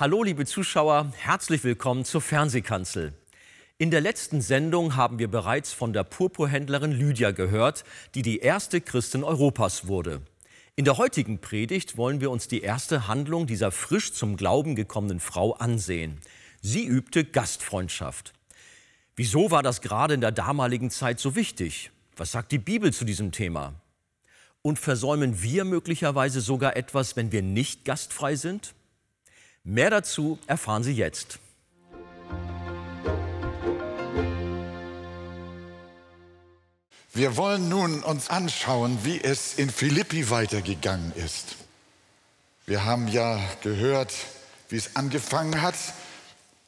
Hallo 0.00 0.22
liebe 0.22 0.46
Zuschauer, 0.46 1.12
herzlich 1.14 1.62
willkommen 1.62 2.06
zur 2.06 2.22
Fernsehkanzel. 2.22 3.12
In 3.76 3.90
der 3.90 4.00
letzten 4.00 4.40
Sendung 4.40 4.96
haben 4.96 5.18
wir 5.18 5.28
bereits 5.28 5.74
von 5.74 5.92
der 5.92 6.04
Purpurhändlerin 6.04 6.90
Lydia 6.90 7.32
gehört, 7.32 7.84
die 8.14 8.22
die 8.22 8.38
erste 8.38 8.80
Christin 8.80 9.22
Europas 9.22 9.88
wurde. 9.88 10.22
In 10.74 10.86
der 10.86 10.96
heutigen 10.96 11.42
Predigt 11.42 11.98
wollen 11.98 12.22
wir 12.22 12.30
uns 12.30 12.48
die 12.48 12.62
erste 12.62 13.08
Handlung 13.08 13.46
dieser 13.46 13.70
frisch 13.72 14.14
zum 14.14 14.38
Glauben 14.38 14.74
gekommenen 14.74 15.20
Frau 15.20 15.52
ansehen. 15.52 16.18
Sie 16.62 16.86
übte 16.86 17.22
Gastfreundschaft. 17.22 18.32
Wieso 19.16 19.50
war 19.50 19.62
das 19.62 19.82
gerade 19.82 20.14
in 20.14 20.22
der 20.22 20.32
damaligen 20.32 20.88
Zeit 20.88 21.20
so 21.20 21.36
wichtig? 21.36 21.90
Was 22.16 22.32
sagt 22.32 22.52
die 22.52 22.58
Bibel 22.58 22.90
zu 22.90 23.04
diesem 23.04 23.32
Thema? 23.32 23.74
Und 24.62 24.78
versäumen 24.78 25.42
wir 25.42 25.66
möglicherweise 25.66 26.40
sogar 26.40 26.74
etwas, 26.74 27.16
wenn 27.16 27.32
wir 27.32 27.42
nicht 27.42 27.84
gastfrei 27.84 28.34
sind? 28.34 28.72
Mehr 29.64 29.90
dazu 29.90 30.38
erfahren 30.46 30.82
Sie 30.82 30.94
jetzt. 30.94 31.38
Wir 37.12 37.36
wollen 37.36 37.68
nun 37.68 38.02
uns 38.02 38.30
anschauen, 38.30 39.00
wie 39.02 39.20
es 39.20 39.54
in 39.54 39.68
Philippi 39.68 40.30
weitergegangen 40.30 41.12
ist. 41.16 41.56
Wir 42.66 42.84
haben 42.84 43.08
ja 43.08 43.40
gehört, 43.62 44.14
wie 44.68 44.76
es 44.76 44.96
angefangen 44.96 45.60
hat. 45.60 45.74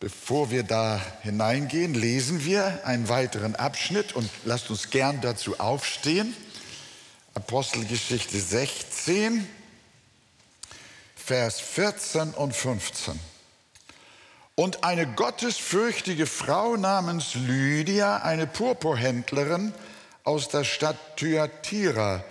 Bevor 0.00 0.50
wir 0.50 0.64
da 0.64 1.00
hineingehen, 1.22 1.94
lesen 1.94 2.44
wir 2.44 2.84
einen 2.84 3.08
weiteren 3.08 3.54
Abschnitt 3.54 4.14
und 4.14 4.28
lasst 4.44 4.68
uns 4.68 4.90
gern 4.90 5.20
dazu 5.20 5.60
aufstehen. 5.60 6.34
Apostelgeschichte 7.34 8.38
16, 8.38 9.46
Vers 11.32 11.60
14 11.60 12.34
und 12.34 12.54
15. 12.54 13.18
Und 14.54 14.84
eine 14.84 15.06
gottesfürchtige 15.06 16.26
Frau 16.26 16.76
namens 16.76 17.34
Lydia, 17.34 18.18
eine 18.18 18.46
Purpurhändlerin 18.46 19.72
aus 20.24 20.50
der 20.50 20.64
Stadt 20.64 20.98
Thyatira, 21.16 22.22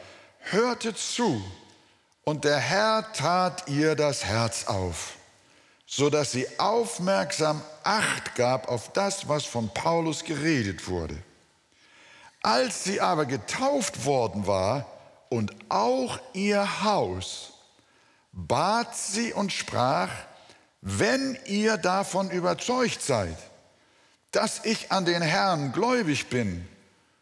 hörte 0.42 0.94
zu 0.94 1.44
und 2.26 2.44
der 2.44 2.60
Herr 2.60 3.12
tat 3.14 3.68
ihr 3.68 3.96
das 3.96 4.24
Herz 4.24 4.66
auf, 4.68 5.14
so 5.88 6.12
dass 6.12 6.32
sie 6.32 6.46
aufmerksam 6.60 7.60
Acht 7.84 8.36
gab 8.36 8.70
auf 8.70 8.94
das, 8.94 9.28
was 9.28 9.46
von 9.46 9.74
Paulus 9.74 10.24
geredet 10.24 10.88
wurde. 10.88 11.18
Als 12.44 12.84
sie 12.84 13.02
aber 13.02 13.26
getauft 13.26 14.06
worden 14.06 14.46
war 14.46 14.86
und 15.30 15.56
auch 15.70 16.20
ihr 16.34 16.84
Haus, 16.84 17.51
bat 18.32 18.96
sie 18.96 19.34
und 19.34 19.52
sprach, 19.52 20.10
wenn 20.82 21.38
ihr 21.46 21.78
davon 21.78 22.32
überzeugt 22.32 23.02
seid, 23.02 23.38
dass 24.32 24.66
ich 24.66 24.92
an 24.92 25.06
den 25.06 25.22
Herrn 25.22 25.72
gläubig 25.72 26.28
bin, 26.28 26.68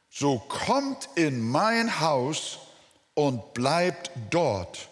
so 0.09 0.39
kommt 0.39 1.09
in 1.15 1.41
mein 1.41 1.99
Haus 1.99 2.59
und 3.15 3.53
bleibt 3.53 4.11
dort. 4.29 4.89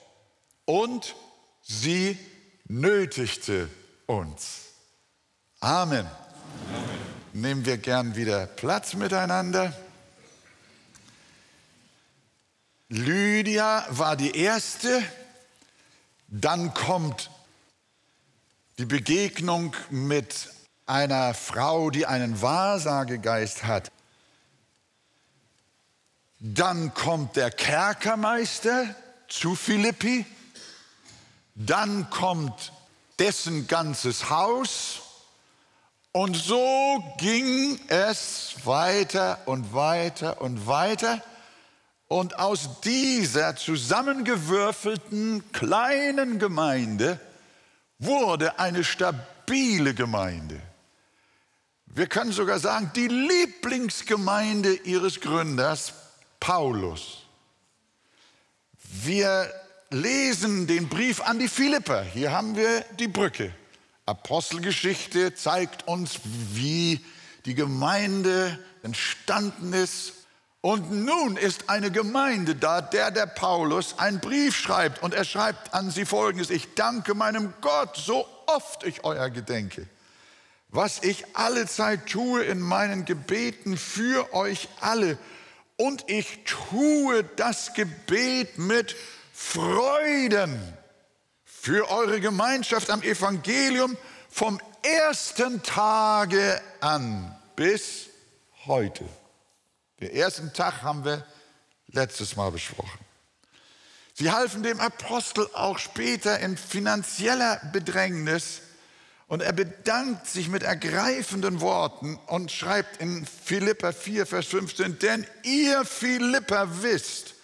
Und 0.65 1.15
sie 1.61 2.17
nötigte 2.65 3.69
uns. 4.05 4.65
Amen. 5.59 5.99
Amen. 5.99 7.07
Nehmen 7.33 7.65
wir 7.65 7.77
gern 7.77 8.15
wieder 8.15 8.47
Platz 8.47 8.95
miteinander. 8.95 9.71
Lydia 12.89 13.85
war 13.89 14.15
die 14.15 14.35
erste, 14.35 15.03
dann 16.27 16.73
kommt 16.73 17.29
die 18.77 18.85
Begegnung 18.85 19.75
mit 19.89 20.49
einer 20.85 21.33
Frau, 21.33 21.89
die 21.89 22.05
einen 22.05 22.41
Wahrsagegeist 22.41 23.63
hat. 23.63 23.91
Dann 26.39 26.93
kommt 26.93 27.35
der 27.35 27.49
Kerkermeister 27.49 28.93
zu 29.27 29.55
Philippi. 29.55 30.25
Dann 31.55 32.09
kommt 32.09 32.71
dessen 33.17 33.67
ganzes 33.67 34.29
Haus. 34.29 35.01
Und 36.11 36.35
so 36.35 37.03
ging 37.17 37.79
es 37.87 38.55
weiter 38.63 39.39
und 39.45 39.73
weiter 39.73 40.41
und 40.41 40.67
weiter. 40.67 41.21
Und 42.07 42.39
aus 42.39 42.81
dieser 42.81 43.55
zusammengewürfelten 43.55 45.51
kleinen 45.51 46.39
Gemeinde 46.39 47.19
wurde 47.99 48.59
eine 48.59 48.83
stabile 48.83 49.93
Gemeinde. 49.93 50.61
Wir 51.85 52.07
können 52.07 52.31
sogar 52.31 52.59
sagen, 52.59 52.91
die 52.95 53.07
Lieblingsgemeinde 53.07 54.73
ihres 54.73 55.19
Gründers, 55.19 55.93
Paulus. 56.39 57.23
Wir 59.03 59.51
lesen 59.89 60.67
den 60.67 60.87
Brief 60.87 61.21
an 61.21 61.39
die 61.39 61.47
Philipper. 61.47 62.03
Hier 62.03 62.31
haben 62.31 62.55
wir 62.55 62.81
die 62.99 63.07
Brücke. 63.07 63.53
Apostelgeschichte 64.05 65.33
zeigt 65.35 65.87
uns, 65.87 66.19
wie 66.53 67.03
die 67.45 67.55
Gemeinde 67.55 68.57
entstanden 68.83 69.73
ist 69.73 70.13
und 70.61 70.91
nun 70.91 71.37
ist 71.37 71.69
eine 71.69 71.91
Gemeinde 71.91 72.55
da, 72.55 72.81
der 72.81 73.11
der 73.11 73.27
Paulus 73.27 73.99
einen 73.99 74.19
Brief 74.19 74.55
schreibt 74.55 75.03
und 75.03 75.13
er 75.13 75.23
schreibt 75.23 75.73
an 75.73 75.91
sie 75.91 76.05
folgendes, 76.05 76.49
ich 76.49 76.73
danke 76.73 77.13
meinem 77.13 77.53
Gott, 77.61 77.95
so 77.95 78.27
oft 78.47 78.83
ich 78.83 79.03
euer 79.03 79.29
gedenke, 79.29 79.87
was 80.69 81.03
ich 81.03 81.23
alle 81.35 81.67
Zeit 81.67 82.07
tue 82.07 82.43
in 82.43 82.59
meinen 82.59 83.05
Gebeten 83.05 83.77
für 83.77 84.33
euch 84.33 84.67
alle 84.81 85.17
und 85.77 86.09
ich 86.09 86.43
tue 86.43 87.23
das 87.35 87.73
Gebet 87.73 88.57
mit 88.57 88.95
Freuden 89.31 90.59
für 91.43 91.89
eure 91.91 92.19
Gemeinschaft 92.19 92.89
am 92.89 93.03
Evangelium 93.03 93.95
vom 94.29 94.59
ersten 94.81 95.61
Tage 95.63 96.61
an 96.79 97.35
bis 97.55 98.07
heute. 98.65 99.05
Den 99.99 100.11
ersten 100.11 100.53
Tag 100.53 100.83
haben 100.83 101.03
wir 101.05 101.25
letztes 101.87 102.35
Mal 102.35 102.51
besprochen. 102.51 102.99
Sie 104.13 104.31
halfen 104.31 104.63
dem 104.63 104.79
Apostel 104.79 105.47
auch 105.53 105.79
später 105.79 106.39
in 106.39 106.57
finanzieller 106.57 107.61
Bedrängnis 107.71 108.61
und 109.27 109.41
er 109.41 109.53
bedankt 109.53 110.27
sich 110.27 110.49
mit 110.49 110.63
ergreifenden 110.63 111.61
Worten 111.61 112.17
und 112.27 112.51
schreibt 112.51 113.01
in 113.01 113.25
Philippa 113.25 113.91
4, 113.91 114.25
Vers 114.25 114.47
15, 114.47 114.99
denn 114.99 115.27
ihr 115.43 115.83
Philippa 115.83 116.67
wisst, 116.81 117.35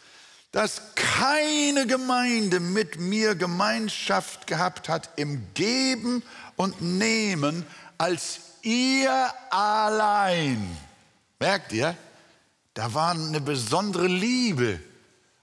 dass 0.52 0.82
keine 0.96 1.88
Gemeinde 1.88 2.60
mit 2.60 3.00
mir 3.00 3.36
Gemeinschaft 3.36 4.48
gehabt 4.48 4.88
hat 4.88 5.10
im 5.16 5.48
Geben 5.56 6.24
und 6.56 6.82
Nehmen 6.82 7.66
als 7.98 8.40
ihr 8.62 9.34
allein. 9.50 10.78
Merkt 11.40 11.74
ihr? 11.74 11.98
Da 12.74 12.94
war 12.94 13.12
eine 13.12 13.42
besondere 13.42 14.08
Liebe 14.08 14.80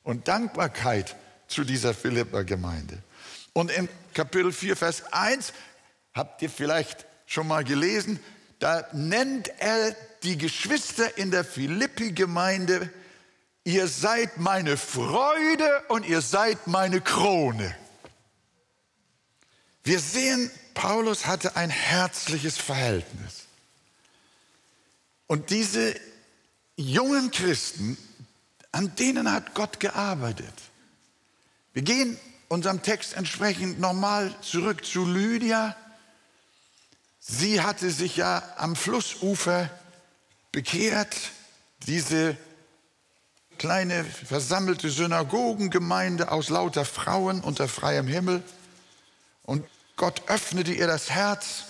und 0.03 0.29
Dankbarkeit 0.29 1.17
zu 1.47 1.65
dieser 1.65 1.95
Philippa-Gemeinde. 1.95 3.03
Und 3.53 3.71
in 3.71 3.89
Kapitel 4.15 4.53
4, 4.53 4.77
Vers 4.77 5.13
1 5.13 5.53
habt 6.15 6.43
ihr 6.43 6.51
vielleicht 6.51 7.07
schon 7.27 7.47
mal 7.47 7.65
gelesen, 7.65 8.19
da 8.59 8.87
nennt 8.93 9.49
er 9.59 9.95
die 10.23 10.37
Geschwister 10.37 11.17
in 11.17 11.31
der 11.31 11.45
Philippi-Gemeinde, 11.45 12.91
ihr 13.65 13.87
seid 13.87 14.39
meine 14.39 14.77
Freude 14.77 15.83
und 15.89 16.07
ihr 16.07 16.21
seid 16.21 16.67
meine 16.67 17.01
Krone. 17.01 17.75
Wir 19.85 19.99
sehen, 19.99 20.51
Paulus 20.75 21.27
hatte 21.27 21.57
ein 21.57 21.71
herzliches 21.71 22.59
Verhältnis. 22.59 23.47
Und 25.27 25.51
diese 25.51 25.95
jungen 26.81 27.31
Christen, 27.31 27.97
an 28.73 28.95
denen 28.97 29.31
hat 29.31 29.55
Gott 29.55 29.81
gearbeitet. 29.81 30.55
Wir 31.73 31.83
gehen 31.83 32.19
unserem 32.49 32.83
Text 32.83 33.15
entsprechend 33.15 33.79
nochmal 33.79 34.35
zurück 34.43 34.85
zu 34.85 35.05
Lydia. 35.07 35.77
Sie 37.21 37.61
hatte 37.61 37.91
sich 37.91 38.17
ja 38.17 38.43
am 38.57 38.75
Flussufer 38.75 39.71
bekehrt, 40.53 41.17
diese 41.87 42.37
kleine 43.59 44.05
versammelte 44.05 44.91
Synagogengemeinde 44.91 46.33
aus 46.33 46.49
lauter 46.49 46.85
Frauen 46.85 47.41
unter 47.41 47.69
freiem 47.69 48.07
Himmel. 48.07 48.43
Und 49.45 49.65
Gott 49.97 50.23
öffnete 50.29 50.73
ihr 50.73 50.87
das 50.87 51.11
Herz 51.11 51.65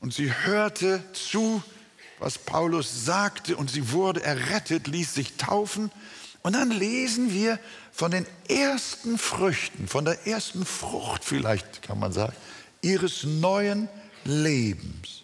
und 0.00 0.12
sie 0.12 0.32
hörte 0.44 1.02
zu 1.14 1.62
was 2.22 2.38
Paulus 2.38 3.04
sagte 3.04 3.56
und 3.56 3.70
sie 3.70 3.90
wurde 3.90 4.22
errettet, 4.22 4.86
ließ 4.86 5.12
sich 5.12 5.36
taufen. 5.36 5.90
Und 6.42 6.54
dann 6.54 6.70
lesen 6.70 7.32
wir 7.32 7.58
von 7.92 8.10
den 8.12 8.26
ersten 8.48 9.18
Früchten, 9.18 9.88
von 9.88 10.04
der 10.04 10.26
ersten 10.26 10.64
Frucht 10.64 11.24
vielleicht, 11.24 11.82
kann 11.82 11.98
man 11.98 12.12
sagen, 12.12 12.34
ihres 12.80 13.24
neuen 13.24 13.88
Lebens. 14.24 15.22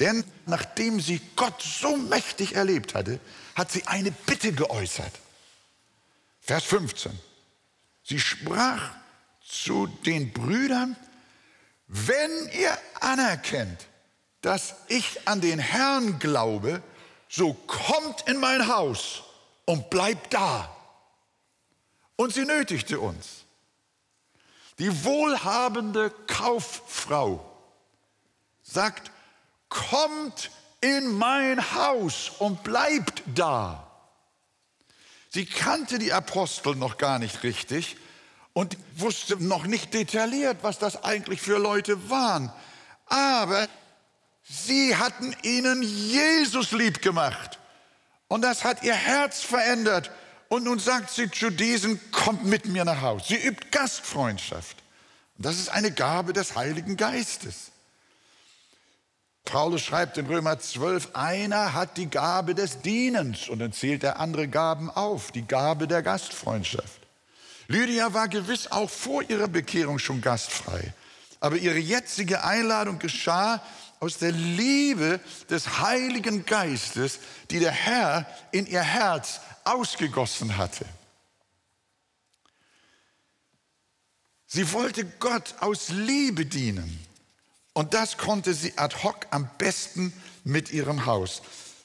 Denn 0.00 0.24
nachdem 0.46 0.98
sie 0.98 1.20
Gott 1.36 1.62
so 1.62 1.96
mächtig 1.96 2.54
erlebt 2.54 2.94
hatte, 2.94 3.20
hat 3.54 3.70
sie 3.70 3.86
eine 3.86 4.10
Bitte 4.10 4.52
geäußert. 4.52 5.12
Vers 6.40 6.64
15. 6.64 7.12
Sie 8.02 8.18
sprach 8.18 8.90
zu 9.46 9.86
den 9.86 10.32
Brüdern, 10.32 10.96
wenn 11.86 12.48
ihr 12.58 12.76
anerkennt, 13.00 13.86
dass 14.44 14.74
ich 14.88 15.26
an 15.26 15.40
den 15.40 15.58
Herrn 15.58 16.18
glaube, 16.18 16.82
so 17.28 17.54
kommt 17.54 18.28
in 18.28 18.38
mein 18.38 18.68
Haus 18.68 19.22
und 19.64 19.88
bleibt 19.88 20.34
da. 20.34 20.70
Und 22.16 22.34
sie 22.34 22.44
nötigte 22.44 23.00
uns. 23.00 23.44
Die 24.78 25.04
wohlhabende 25.04 26.10
Kauffrau 26.26 27.50
sagt, 28.62 29.10
kommt 29.70 30.50
in 30.82 31.16
mein 31.16 31.74
Haus 31.74 32.32
und 32.38 32.62
bleibt 32.62 33.22
da. 33.34 33.90
Sie 35.30 35.46
kannte 35.46 35.98
die 35.98 36.12
Apostel 36.12 36.76
noch 36.76 36.98
gar 36.98 37.18
nicht 37.18 37.42
richtig 37.44 37.96
und 38.52 38.76
wusste 38.96 39.42
noch 39.42 39.64
nicht 39.64 39.94
detailliert, 39.94 40.58
was 40.62 40.78
das 40.78 41.02
eigentlich 41.02 41.40
für 41.40 41.58
Leute 41.58 42.10
waren. 42.10 42.52
Aber 43.06 43.68
sie 44.44 44.96
hatten 44.96 45.34
ihnen 45.42 45.82
Jesus 45.82 46.72
lieb 46.72 47.02
gemacht. 47.02 47.58
Und 48.28 48.42
das 48.42 48.64
hat 48.64 48.82
ihr 48.82 48.94
Herz 48.94 49.42
verändert. 49.42 50.10
Und 50.48 50.64
nun 50.64 50.78
sagt 50.78 51.10
sie 51.10 51.30
zu 51.30 51.50
diesen, 51.50 52.00
kommt 52.12 52.44
mit 52.44 52.66
mir 52.66 52.84
nach 52.84 53.00
Hause. 53.00 53.24
Sie 53.28 53.46
übt 53.46 53.68
Gastfreundschaft. 53.70 54.76
Und 55.36 55.46
das 55.46 55.58
ist 55.58 55.68
eine 55.68 55.90
Gabe 55.90 56.32
des 56.32 56.54
Heiligen 56.54 56.96
Geistes. 56.96 57.72
Paulus 59.44 59.82
schreibt 59.82 60.16
in 60.16 60.26
Römer 60.26 60.58
12, 60.58 61.10
einer 61.14 61.74
hat 61.74 61.96
die 61.96 62.08
Gabe 62.08 62.54
des 62.54 62.80
Dienens 62.80 63.48
und 63.48 63.58
dann 63.58 63.72
zählt 63.72 64.02
er 64.02 64.18
andere 64.18 64.48
Gaben 64.48 64.90
auf, 64.90 65.32
die 65.32 65.46
Gabe 65.46 65.86
der 65.86 66.02
Gastfreundschaft. 66.02 67.02
Lydia 67.68 68.14
war 68.14 68.28
gewiss 68.28 68.70
auch 68.70 68.88
vor 68.88 69.22
ihrer 69.22 69.48
Bekehrung 69.48 69.98
schon 69.98 70.20
gastfrei, 70.22 70.92
aber 71.40 71.56
ihre 71.56 71.78
jetzige 71.78 72.42
Einladung 72.42 72.98
geschah 72.98 73.62
aus 74.04 74.18
der 74.18 74.32
Liebe 74.32 75.18
des 75.48 75.80
Heiligen 75.80 76.44
Geistes, 76.44 77.20
die 77.50 77.58
der 77.58 77.70
Herr 77.70 78.26
in 78.52 78.66
ihr 78.66 78.82
Herz 78.82 79.40
ausgegossen 79.64 80.58
hatte. 80.58 80.84
Sie 84.46 84.70
wollte 84.72 85.06
Gott 85.06 85.54
aus 85.60 85.88
Liebe 85.88 86.44
dienen. 86.44 87.00
Und 87.72 87.94
das 87.94 88.18
konnte 88.18 88.52
sie 88.52 88.76
ad 88.76 88.94
hoc 89.02 89.26
am 89.30 89.48
besten 89.56 90.12
mit 90.44 90.70
ihrem 90.70 91.06
Haus. 91.06 91.40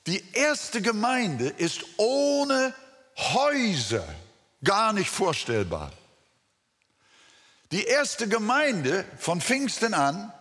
Die 0.06 0.22
erste 0.34 0.82
Gemeinde 0.82 1.48
ist 1.48 1.86
ohne 1.96 2.76
Häuser 3.16 4.06
gar 4.62 4.92
nicht 4.92 5.10
vorstellbar. 5.10 5.94
Die 7.72 7.86
erste 7.86 8.28
Gemeinde 8.28 9.06
von 9.18 9.40
Pfingsten 9.40 9.94
an, 9.94 10.34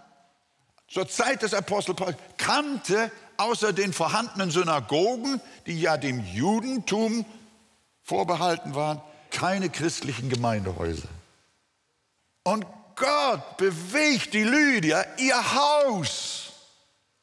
zur 0.88 1.08
Zeit 1.08 1.43
des 1.43 1.55
Apostel 1.55 1.94
Paulus, 1.94 2.17
kannte 2.38 3.12
außer 3.37 3.73
den 3.73 3.93
vorhandenen 3.93 4.50
Synagogen, 4.50 5.40
die 5.67 5.81
ja 5.81 5.96
dem 5.96 6.25
Judentum 6.25 7.25
vorbehalten 8.02 8.75
waren, 8.75 9.00
keine 9.31 9.69
christlichen 9.69 10.31
Gemeindehäuser. 10.31 11.08
Und 12.43 12.67
Gott 12.96 13.56
bewegt 13.58 14.35
die 14.35 14.43
Lydia, 14.43 15.05
ihr 15.19 15.55
Haus 15.55 16.52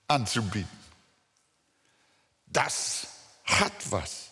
anzubieten. 0.07 0.69
Das 2.45 3.07
hat 3.43 3.73
was. 3.89 4.29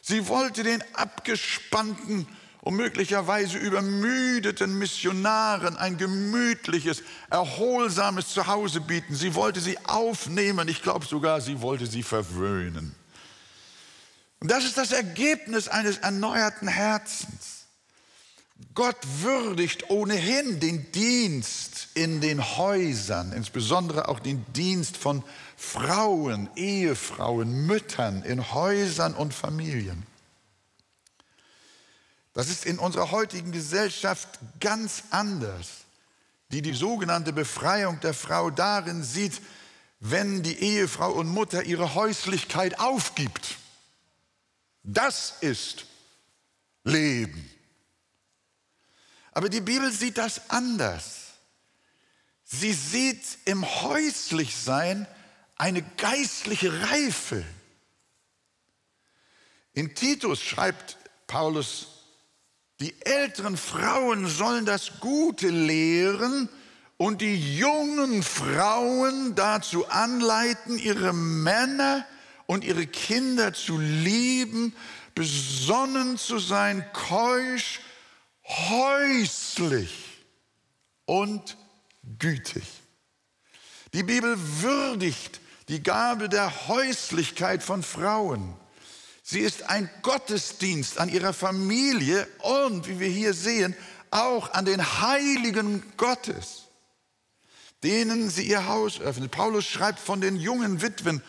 Sie 0.00 0.28
wollte 0.28 0.62
den 0.62 0.82
abgespannten 0.94 2.26
und 2.66 2.74
möglicherweise 2.74 3.58
übermüdeten 3.58 4.76
Missionaren 4.76 5.76
ein 5.76 5.98
gemütliches, 5.98 7.04
erholsames 7.30 8.30
Zuhause 8.30 8.80
bieten. 8.80 9.14
Sie 9.14 9.36
wollte 9.36 9.60
sie 9.60 9.78
aufnehmen, 9.84 10.66
ich 10.66 10.82
glaube 10.82 11.06
sogar, 11.06 11.40
sie 11.40 11.60
wollte 11.60 11.86
sie 11.86 12.02
verwöhnen. 12.02 12.92
Und 14.40 14.50
das 14.50 14.64
ist 14.64 14.76
das 14.76 14.90
Ergebnis 14.90 15.68
eines 15.68 15.98
erneuerten 15.98 16.66
Herzens. 16.66 17.66
Gott 18.74 18.98
würdigt 19.20 19.88
ohnehin 19.88 20.58
den 20.58 20.90
Dienst 20.90 21.90
in 21.94 22.20
den 22.20 22.42
Häusern, 22.56 23.30
insbesondere 23.30 24.08
auch 24.08 24.18
den 24.18 24.44
Dienst 24.54 24.96
von 24.96 25.22
Frauen, 25.56 26.50
Ehefrauen, 26.56 27.64
Müttern 27.68 28.24
in 28.24 28.52
Häusern 28.52 29.14
und 29.14 29.34
Familien. 29.34 30.04
Das 32.36 32.50
ist 32.50 32.66
in 32.66 32.78
unserer 32.78 33.12
heutigen 33.12 33.50
Gesellschaft 33.50 34.28
ganz 34.60 35.04
anders, 35.08 35.68
die 36.52 36.60
die 36.60 36.74
sogenannte 36.74 37.32
Befreiung 37.32 37.98
der 38.00 38.12
Frau 38.12 38.50
darin 38.50 39.02
sieht, 39.02 39.40
wenn 40.00 40.42
die 40.42 40.58
Ehefrau 40.58 41.12
und 41.12 41.28
Mutter 41.28 41.62
ihre 41.62 41.94
Häuslichkeit 41.94 42.78
aufgibt. 42.78 43.56
Das 44.82 45.36
ist 45.40 45.86
Leben. 46.84 47.50
Aber 49.32 49.48
die 49.48 49.62
Bibel 49.62 49.90
sieht 49.90 50.18
das 50.18 50.50
anders. 50.50 51.38
Sie 52.44 52.74
sieht 52.74 53.24
im 53.46 53.64
Häuslichsein 53.64 55.06
eine 55.56 55.80
geistliche 55.80 56.82
Reife. 56.90 57.42
In 59.72 59.94
Titus 59.94 60.42
schreibt 60.42 60.98
Paulus, 61.26 61.95
die 62.80 62.94
älteren 63.02 63.56
Frauen 63.56 64.26
sollen 64.26 64.66
das 64.66 65.00
Gute 65.00 65.48
lehren 65.48 66.48
und 66.98 67.20
die 67.20 67.56
jungen 67.56 68.22
Frauen 68.22 69.34
dazu 69.34 69.88
anleiten, 69.88 70.78
ihre 70.78 71.12
Männer 71.12 72.06
und 72.46 72.64
ihre 72.64 72.86
Kinder 72.86 73.52
zu 73.52 73.78
lieben, 73.78 74.74
besonnen 75.14 76.18
zu 76.18 76.38
sein, 76.38 76.84
keusch 76.92 77.80
häuslich 78.44 80.24
und 81.04 81.56
gütig. 82.18 82.64
Die 83.92 84.02
Bibel 84.02 84.36
würdigt 84.60 85.40
die 85.68 85.82
Gabe 85.82 86.28
der 86.28 86.68
Häuslichkeit 86.68 87.62
von 87.62 87.82
Frauen. 87.82 88.54
Sie 89.28 89.40
ist 89.40 89.68
ein 89.68 89.90
Gottesdienst 90.02 91.00
an 91.00 91.08
ihrer 91.08 91.32
Familie 91.32 92.28
und, 92.42 92.86
wie 92.86 93.00
wir 93.00 93.08
hier 93.08 93.34
sehen, 93.34 93.74
auch 94.12 94.52
an 94.52 94.64
den 94.64 95.00
Heiligen 95.00 95.82
Gottes, 95.96 96.66
denen 97.82 98.30
sie 98.30 98.44
ihr 98.44 98.68
Haus 98.68 99.00
öffnet. 99.00 99.32
Paulus 99.32 99.64
schreibt 99.64 99.98
von 99.98 100.20
den 100.20 100.36
jungen 100.36 100.80
Witwen, 100.80 101.22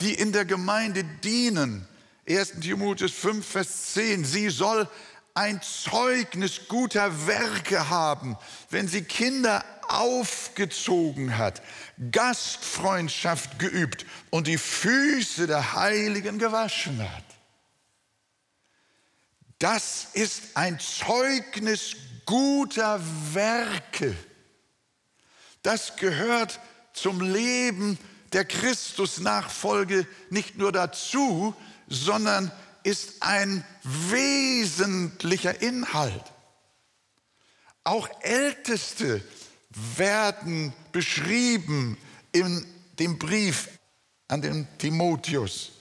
die 0.00 0.14
in 0.14 0.32
der 0.32 0.44
Gemeinde 0.44 1.04
dienen. 1.22 1.86
1 2.28 2.54
Timotheus 2.60 3.12
5, 3.12 3.46
Vers 3.46 3.92
10. 3.92 4.24
Sie 4.24 4.48
soll 4.48 4.88
ein 5.34 5.62
Zeugnis 5.62 6.62
guter 6.66 7.28
Werke 7.28 7.88
haben, 7.88 8.36
wenn 8.70 8.88
sie 8.88 9.02
Kinder 9.02 9.64
aufgezogen 9.86 11.38
hat, 11.38 11.62
Gastfreundschaft 12.10 13.60
geübt 13.60 14.06
und 14.30 14.48
die 14.48 14.58
Füße 14.58 15.46
der 15.46 15.74
Heiligen 15.74 16.40
gewaschen 16.40 16.98
hat. 16.98 17.33
Das 19.58 20.08
ist 20.12 20.42
ein 20.54 20.78
Zeugnis 20.80 21.96
guter 22.26 23.00
Werke. 23.32 24.16
Das 25.62 25.96
gehört 25.96 26.60
zum 26.92 27.20
Leben 27.20 27.98
der 28.32 28.44
Christusnachfolge 28.44 30.06
nicht 30.30 30.58
nur 30.58 30.72
dazu, 30.72 31.54
sondern 31.88 32.50
ist 32.82 33.22
ein 33.22 33.64
wesentlicher 33.82 35.62
Inhalt. 35.62 36.24
Auch 37.84 38.08
Älteste 38.22 39.22
werden 39.96 40.72
beschrieben 40.92 41.98
in 42.32 42.66
dem 42.98 43.18
Brief 43.18 43.68
an 44.28 44.42
den 44.42 44.66
Timotheus, 44.78 45.72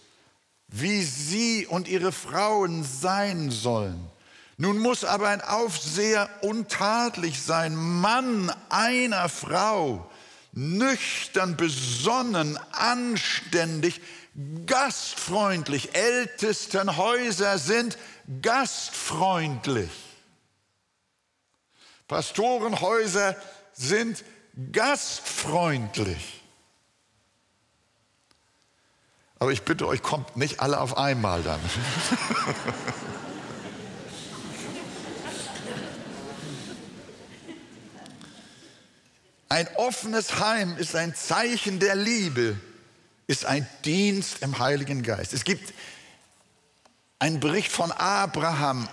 wie 0.76 1.04
sie 1.04 1.68
und 1.68 1.88
ihre 1.88 2.12
Frauen 2.12 2.84
sein 2.84 3.52
sollen. 3.52 4.10
Nun 4.58 4.80
muss 4.80 5.04
aber 5.06 5.28
ein 5.30 5.42
Aufseher 5.42 6.28
untadelig 6.42 7.44
sein, 7.44 7.76
Mann 7.76 8.52
einer 8.70 9.30
Frau, 9.30 10.10
nüchtern, 10.52 11.56
besonnen, 11.58 12.58
anständig, 12.72 14.02
gastfreundlich. 14.66 15.94
Ältestenhäuser 15.94 17.60
sind 17.60 18.00
gastfreundlich. 18.42 19.92
Pastorenhäuser 22.08 23.36
sind 23.74 24.26
gastfreundlich. 24.72 26.43
Aber 29.44 29.52
ich 29.52 29.64
bitte 29.64 29.86
euch, 29.90 30.02
kommt 30.02 30.38
nicht 30.38 30.62
alle 30.62 30.80
auf 30.80 30.96
einmal 30.96 31.44
dann. 31.44 31.60
Ein 39.50 39.68
offenes 39.76 40.40
Heim 40.40 40.78
ist 40.78 40.96
ein 40.96 41.14
Zeichen 41.14 41.82
der 41.82 41.96
Liebe, 41.96 42.58
ist 43.28 43.46
ein 43.46 43.68
Dienst 43.84 44.38
im 44.40 44.60
Heiligen 44.60 45.04
Geist. 45.04 45.34
Es 45.34 45.44
gibt 45.44 45.74
einen 47.20 47.42
Bericht 47.42 47.70
von 47.70 47.92
Abraham, 47.92 48.88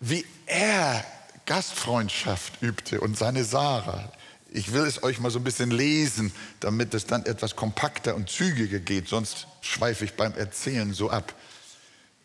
wie 0.00 0.24
er 0.46 1.04
Gastfreundschaft 1.44 2.62
übte 2.62 3.02
und 3.02 3.18
seine 3.18 3.44
Sarah. 3.44 4.10
Ich 4.54 4.72
will 4.72 4.84
es 4.84 5.02
euch 5.02 5.20
mal 5.20 5.30
so 5.30 5.38
ein 5.38 5.44
bisschen 5.44 5.70
lesen, 5.70 6.32
damit 6.60 6.94
es 6.94 7.04
dann 7.04 7.26
etwas 7.26 7.56
kompakter 7.56 8.14
und 8.14 8.30
zügiger 8.30 8.78
geht, 8.78 9.08
sonst 9.08 9.46
schweife 9.60 10.06
ich 10.06 10.14
beim 10.14 10.32
Erzählen 10.32 10.94
so 10.94 11.10
ab. 11.10 11.34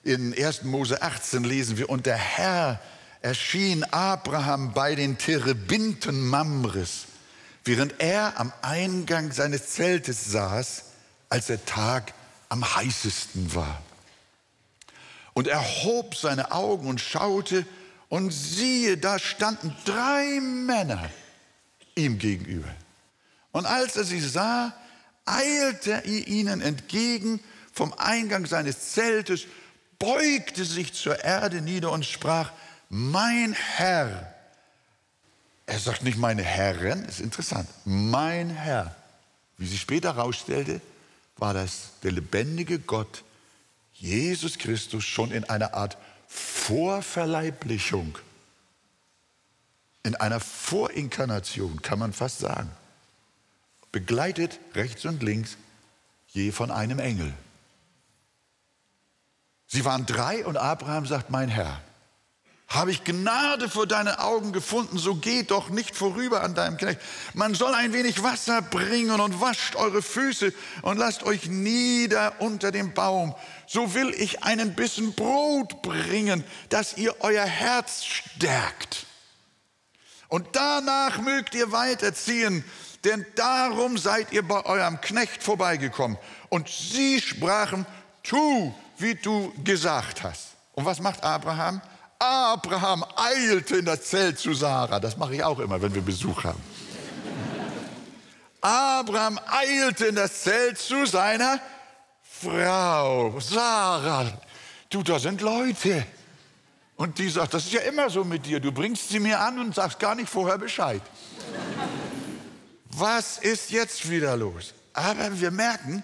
In 0.05 0.33
1. 0.33 0.63
Mose 0.63 1.01
18 1.01 1.43
lesen 1.43 1.77
wir, 1.77 1.89
und 1.89 2.05
der 2.05 2.15
Herr 2.15 2.79
erschien 3.21 3.83
Abraham 3.83 4.73
bei 4.73 4.95
den 4.95 5.17
Terebinten 5.17 6.25
Mamres 6.25 7.09
während 7.69 7.99
er 7.99 8.39
am 8.39 8.51
Eingang 8.63 9.31
seines 9.31 9.67
Zeltes 9.67 10.31
saß, 10.31 10.85
als 11.29 11.47
der 11.47 11.63
Tag 11.65 12.15
am 12.49 12.63
heißesten 12.75 13.53
war. 13.53 13.83
Und 15.33 15.47
er 15.47 15.61
hob 15.83 16.15
seine 16.15 16.51
Augen 16.51 16.87
und 16.87 16.99
schaute, 16.99 17.65
und 18.07 18.31
siehe, 18.31 18.97
da 18.97 19.19
standen 19.19 19.75
drei 19.85 20.39
Männer 20.41 21.11
ihm 21.99 22.17
gegenüber. 22.17 22.69
Und 23.51 23.65
als 23.65 23.95
er 23.95 24.03
sie 24.03 24.19
sah, 24.19 24.73
eilte 25.25 25.91
er 25.91 26.05
ihnen 26.05 26.61
entgegen 26.61 27.39
vom 27.71 27.93
Eingang 27.93 28.45
seines 28.45 28.93
Zeltes, 28.93 29.45
beugte 29.99 30.65
sich 30.65 30.93
zur 30.93 31.23
Erde 31.23 31.61
nieder 31.61 31.91
und 31.91 32.05
sprach, 32.05 32.51
mein 32.89 33.53
Herr, 33.53 34.33
er 35.65 35.79
sagt 35.79 36.03
nicht 36.03 36.17
meine 36.17 36.41
Herren, 36.41 37.05
ist 37.05 37.19
interessant. 37.19 37.69
Mein 37.85 38.49
Herr. 38.49 38.95
Wie 39.57 39.67
sich 39.67 39.81
später 39.81 40.15
herausstellte, 40.15 40.81
war 41.37 41.53
das 41.53 41.91
der 42.01 42.11
lebendige 42.11 42.79
Gott, 42.79 43.23
Jesus 43.93 44.57
Christus, 44.57 45.03
schon 45.03 45.31
in 45.31 45.43
einer 45.43 45.73
Art 45.73 45.97
Vorverleiblichung, 46.27 48.17
in 50.09 50.15
einer 50.15 50.39
Vorinkarnation, 50.39 51.83
kann 51.83 51.99
man 51.99 52.13
fast 52.13 52.39
sagen. 52.39 52.71
Begleitet 53.91 54.59
rechts 54.73 55.05
und 55.05 55.21
links 55.21 55.55
je 56.29 56.51
von 56.51 56.71
einem 56.71 56.97
Engel. 56.97 57.31
Sie 59.67 59.85
waren 59.85 60.07
drei 60.07 60.43
und 60.45 60.57
Abraham 60.57 61.05
sagt, 61.05 61.29
mein 61.29 61.47
Herr 61.47 61.79
habe 62.67 62.91
ich 62.91 63.03
Gnade 63.03 63.67
vor 63.67 63.87
deinen 63.87 64.15
Augen 64.15 64.51
gefunden, 64.51 64.99
so 64.99 65.15
geht 65.15 65.49
doch 65.49 65.69
nicht 65.69 65.95
vorüber 65.95 66.43
an 66.43 66.53
deinem 66.53 66.77
Knecht. 66.77 66.99
Man 67.33 67.55
soll 67.55 67.73
ein 67.73 67.93
wenig 67.93 68.21
Wasser 68.21 68.61
bringen 68.61 69.19
und 69.19 69.41
wascht 69.41 69.75
eure 69.75 70.03
Füße 70.03 70.53
und 70.83 70.97
lasst 70.97 71.23
euch 71.23 71.47
nieder 71.47 72.33
unter 72.39 72.71
dem 72.71 72.93
Baum. 72.93 73.35
So 73.67 73.95
will 73.95 74.11
ich 74.15 74.43
einen 74.43 74.75
Bissen 74.75 75.13
Brot 75.13 75.81
bringen, 75.81 76.43
dass 76.69 76.95
ihr 76.95 77.15
euer 77.21 77.45
Herz 77.45 78.05
stärkt. 78.05 79.07
Und 80.29 80.47
danach 80.53 81.19
mögt 81.19 81.55
ihr 81.55 81.71
weiterziehen, 81.71 82.63
denn 83.03 83.25
darum 83.35 83.97
seid 83.97 84.31
ihr 84.31 84.47
bei 84.47 84.63
eurem 84.65 85.01
Knecht 85.01 85.43
vorbeigekommen. 85.43 86.17
Und 86.49 86.69
sie 86.69 87.19
sprachen, 87.19 87.85
tu, 88.23 88.73
wie 88.97 89.15
du 89.15 89.51
gesagt 89.63 90.23
hast. 90.23 90.49
Und 90.73 90.85
was 90.85 90.99
macht 90.99 91.23
Abraham? 91.23 91.81
Abraham 92.19 93.03
eilte 93.15 93.77
in 93.77 93.85
das 93.85 94.03
Zelt 94.03 94.37
zu 94.37 94.53
Sarah. 94.53 94.99
Das 94.99 95.17
mache 95.17 95.35
ich 95.35 95.43
auch 95.43 95.59
immer, 95.59 95.81
wenn 95.81 95.95
wir 95.95 96.01
Besuch 96.01 96.43
haben. 96.43 96.61
Abraham 98.61 99.39
eilte 99.47 100.07
in 100.07 100.15
das 100.15 100.41
Zelt 100.41 100.77
zu 100.77 101.05
seiner 101.05 101.59
Frau. 102.21 103.39
Sarah, 103.39 104.25
du, 104.89 105.01
da 105.01 105.17
sind 105.17 105.41
Leute. 105.41 106.05
Und 106.99 107.17
die 107.17 107.29
sagt, 107.29 107.53
das 107.53 107.63
ist 107.63 107.71
ja 107.71 107.79
immer 107.79 108.09
so 108.09 108.25
mit 108.25 108.45
dir. 108.45 108.59
Du 108.59 108.73
bringst 108.73 109.07
sie 109.07 109.21
mir 109.21 109.39
an 109.39 109.57
und 109.57 109.73
sagst 109.73 109.99
gar 109.99 110.15
nicht 110.15 110.29
vorher 110.29 110.57
Bescheid. 110.57 111.01
Was 112.87 113.37
ist 113.37 113.71
jetzt 113.71 114.09
wieder 114.09 114.35
los? 114.35 114.73
Aber 114.91 115.39
wir 115.39 115.49
merken, 115.49 116.03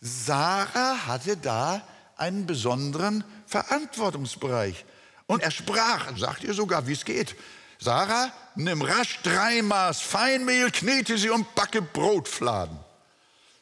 Sarah 0.00 1.06
hatte 1.06 1.36
da 1.36 1.82
einen 2.16 2.46
besonderen 2.46 3.22
Verantwortungsbereich. 3.48 4.86
Und 5.26 5.42
er 5.42 5.50
sprach, 5.50 6.16
sagt 6.16 6.42
ihr 6.42 6.54
sogar, 6.54 6.86
wie 6.86 6.94
es 6.94 7.04
geht. 7.04 7.36
Sarah, 7.78 8.32
nimm 8.54 8.80
rasch 8.80 9.20
drei 9.22 9.60
Maß 9.60 10.00
Feinmehl, 10.00 10.70
knete 10.70 11.18
sie 11.18 11.28
und 11.28 11.54
backe 11.54 11.82
Brotfladen. 11.82 12.78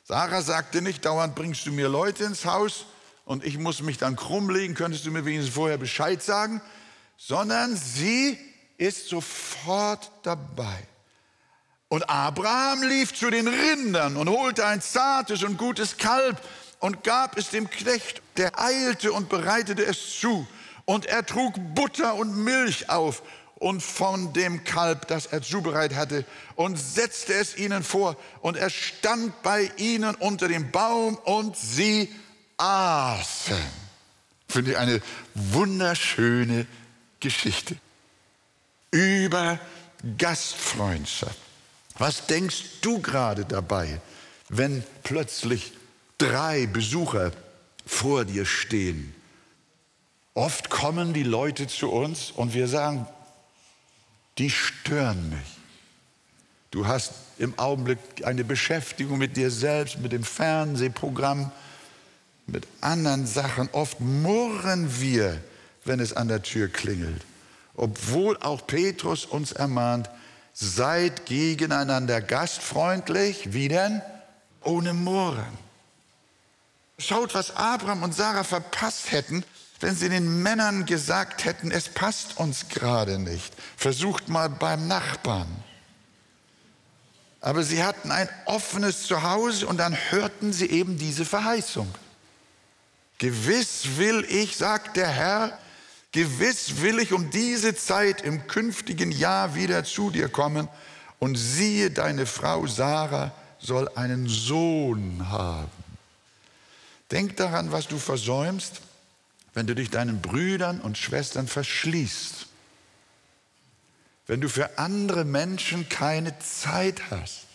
Sarah 0.04 0.42
sagte 0.42 0.80
nicht, 0.80 1.04
dauernd 1.04 1.34
bringst 1.34 1.66
du 1.66 1.72
mir 1.72 1.88
Leute 1.88 2.22
ins 2.22 2.44
Haus 2.44 2.86
und 3.28 3.44
ich 3.44 3.58
muss 3.58 3.82
mich 3.82 3.98
dann 3.98 4.16
krumm 4.16 4.48
legen, 4.48 4.72
könntest 4.72 5.04
du 5.04 5.10
mir 5.10 5.26
wenigstens 5.26 5.54
vorher 5.54 5.76
Bescheid 5.76 6.22
sagen, 6.22 6.62
sondern 7.18 7.76
sie 7.76 8.38
ist 8.78 9.06
sofort 9.10 10.10
dabei. 10.22 10.78
Und 11.88 12.08
Abraham 12.08 12.84
lief 12.84 13.12
zu 13.12 13.28
den 13.28 13.46
Rindern 13.46 14.16
und 14.16 14.30
holte 14.30 14.64
ein 14.64 14.80
zartes 14.80 15.42
und 15.42 15.58
gutes 15.58 15.98
Kalb 15.98 16.40
und 16.80 17.04
gab 17.04 17.36
es 17.36 17.50
dem 17.50 17.68
Knecht, 17.68 18.22
der 18.38 18.58
eilte 18.58 19.12
und 19.12 19.28
bereitete 19.28 19.84
es 19.84 20.18
zu. 20.18 20.48
Und 20.86 21.04
er 21.04 21.26
trug 21.26 21.52
Butter 21.74 22.14
und 22.14 22.34
Milch 22.34 22.88
auf 22.88 23.22
und 23.56 23.82
von 23.82 24.32
dem 24.32 24.64
Kalb, 24.64 25.06
das 25.08 25.26
er 25.26 25.42
zubereitet 25.42 25.98
hatte, 25.98 26.24
und 26.56 26.78
setzte 26.78 27.34
es 27.34 27.58
ihnen 27.58 27.82
vor. 27.82 28.16
Und 28.40 28.56
er 28.56 28.70
stand 28.70 29.42
bei 29.42 29.70
ihnen 29.76 30.14
unter 30.14 30.48
dem 30.48 30.70
Baum 30.70 31.16
und 31.24 31.58
sie 31.58 32.08
aßen. 32.58 33.56
Finde 34.48 34.72
ich 34.72 34.78
eine 34.78 35.00
wunderschöne 35.34 36.66
Geschichte 37.20 37.76
über 38.90 39.58
Gastfreundschaft. 40.16 41.38
Was 41.98 42.26
denkst 42.26 42.62
du 42.80 43.00
gerade 43.00 43.44
dabei, 43.44 44.00
wenn 44.48 44.84
plötzlich 45.02 45.72
drei 46.16 46.66
Besucher 46.66 47.32
vor 47.86 48.24
dir 48.24 48.46
stehen? 48.46 49.14
Oft 50.34 50.70
kommen 50.70 51.12
die 51.12 51.24
Leute 51.24 51.66
zu 51.66 51.90
uns 51.90 52.30
und 52.30 52.54
wir 52.54 52.68
sagen, 52.68 53.06
die 54.38 54.50
stören 54.50 55.30
mich. 55.30 55.58
Du 56.70 56.86
hast 56.86 57.12
im 57.38 57.58
Augenblick 57.58 57.98
eine 58.24 58.44
Beschäftigung 58.44 59.18
mit 59.18 59.36
dir 59.36 59.50
selbst, 59.50 59.98
mit 59.98 60.12
dem 60.12 60.22
Fernsehprogramm, 60.22 61.50
mit 62.48 62.66
anderen 62.80 63.26
Sachen. 63.26 63.68
Oft 63.72 64.00
murren 64.00 65.00
wir, 65.00 65.40
wenn 65.84 66.00
es 66.00 66.12
an 66.12 66.28
der 66.28 66.42
Tür 66.42 66.68
klingelt. 66.68 67.24
Obwohl 67.74 68.36
auch 68.38 68.66
Petrus 68.66 69.24
uns 69.24 69.52
ermahnt, 69.52 70.10
seid 70.52 71.26
gegeneinander 71.26 72.20
gastfreundlich, 72.20 73.52
wie 73.52 73.68
denn? 73.68 74.02
Ohne 74.64 74.92
Murren. 74.92 75.56
Schaut, 76.98 77.34
was 77.34 77.54
Abraham 77.54 78.02
und 78.02 78.14
Sarah 78.14 78.42
verpasst 78.42 79.12
hätten, 79.12 79.44
wenn 79.78 79.94
sie 79.94 80.08
den 80.08 80.42
Männern 80.42 80.86
gesagt 80.86 81.44
hätten, 81.44 81.70
es 81.70 81.88
passt 81.88 82.38
uns 82.38 82.68
gerade 82.68 83.20
nicht, 83.20 83.52
versucht 83.76 84.28
mal 84.28 84.48
beim 84.48 84.88
Nachbarn. 84.88 85.46
Aber 87.40 87.62
sie 87.62 87.84
hatten 87.84 88.10
ein 88.10 88.28
offenes 88.46 89.04
Zuhause 89.04 89.68
und 89.68 89.76
dann 89.76 89.96
hörten 90.10 90.52
sie 90.52 90.68
eben 90.68 90.98
diese 90.98 91.24
Verheißung. 91.24 91.88
Gewiss 93.18 93.96
will 93.96 94.24
ich, 94.28 94.56
sagt 94.56 94.96
der 94.96 95.08
Herr, 95.08 95.58
gewiss 96.12 96.80
will 96.80 96.98
ich 96.98 97.12
um 97.12 97.30
diese 97.30 97.74
Zeit 97.74 98.22
im 98.22 98.46
künftigen 98.46 99.10
Jahr 99.10 99.54
wieder 99.54 99.84
zu 99.84 100.10
dir 100.10 100.28
kommen. 100.28 100.68
Und 101.18 101.36
siehe, 101.36 101.90
deine 101.90 102.26
Frau 102.26 102.66
Sarah 102.66 103.32
soll 103.58 103.88
einen 103.96 104.28
Sohn 104.28 105.28
haben. 105.28 105.68
Denk 107.10 107.36
daran, 107.36 107.72
was 107.72 107.88
du 107.88 107.98
versäumst 107.98 108.82
wenn 109.58 109.66
du 109.66 109.74
dich 109.74 109.90
deinen 109.90 110.22
Brüdern 110.22 110.80
und 110.80 110.96
Schwestern 110.96 111.48
verschließt, 111.48 112.46
wenn 114.28 114.40
du 114.40 114.48
für 114.48 114.78
andere 114.78 115.24
Menschen 115.24 115.88
keine 115.88 116.38
Zeit 116.38 117.10
hast, 117.10 117.47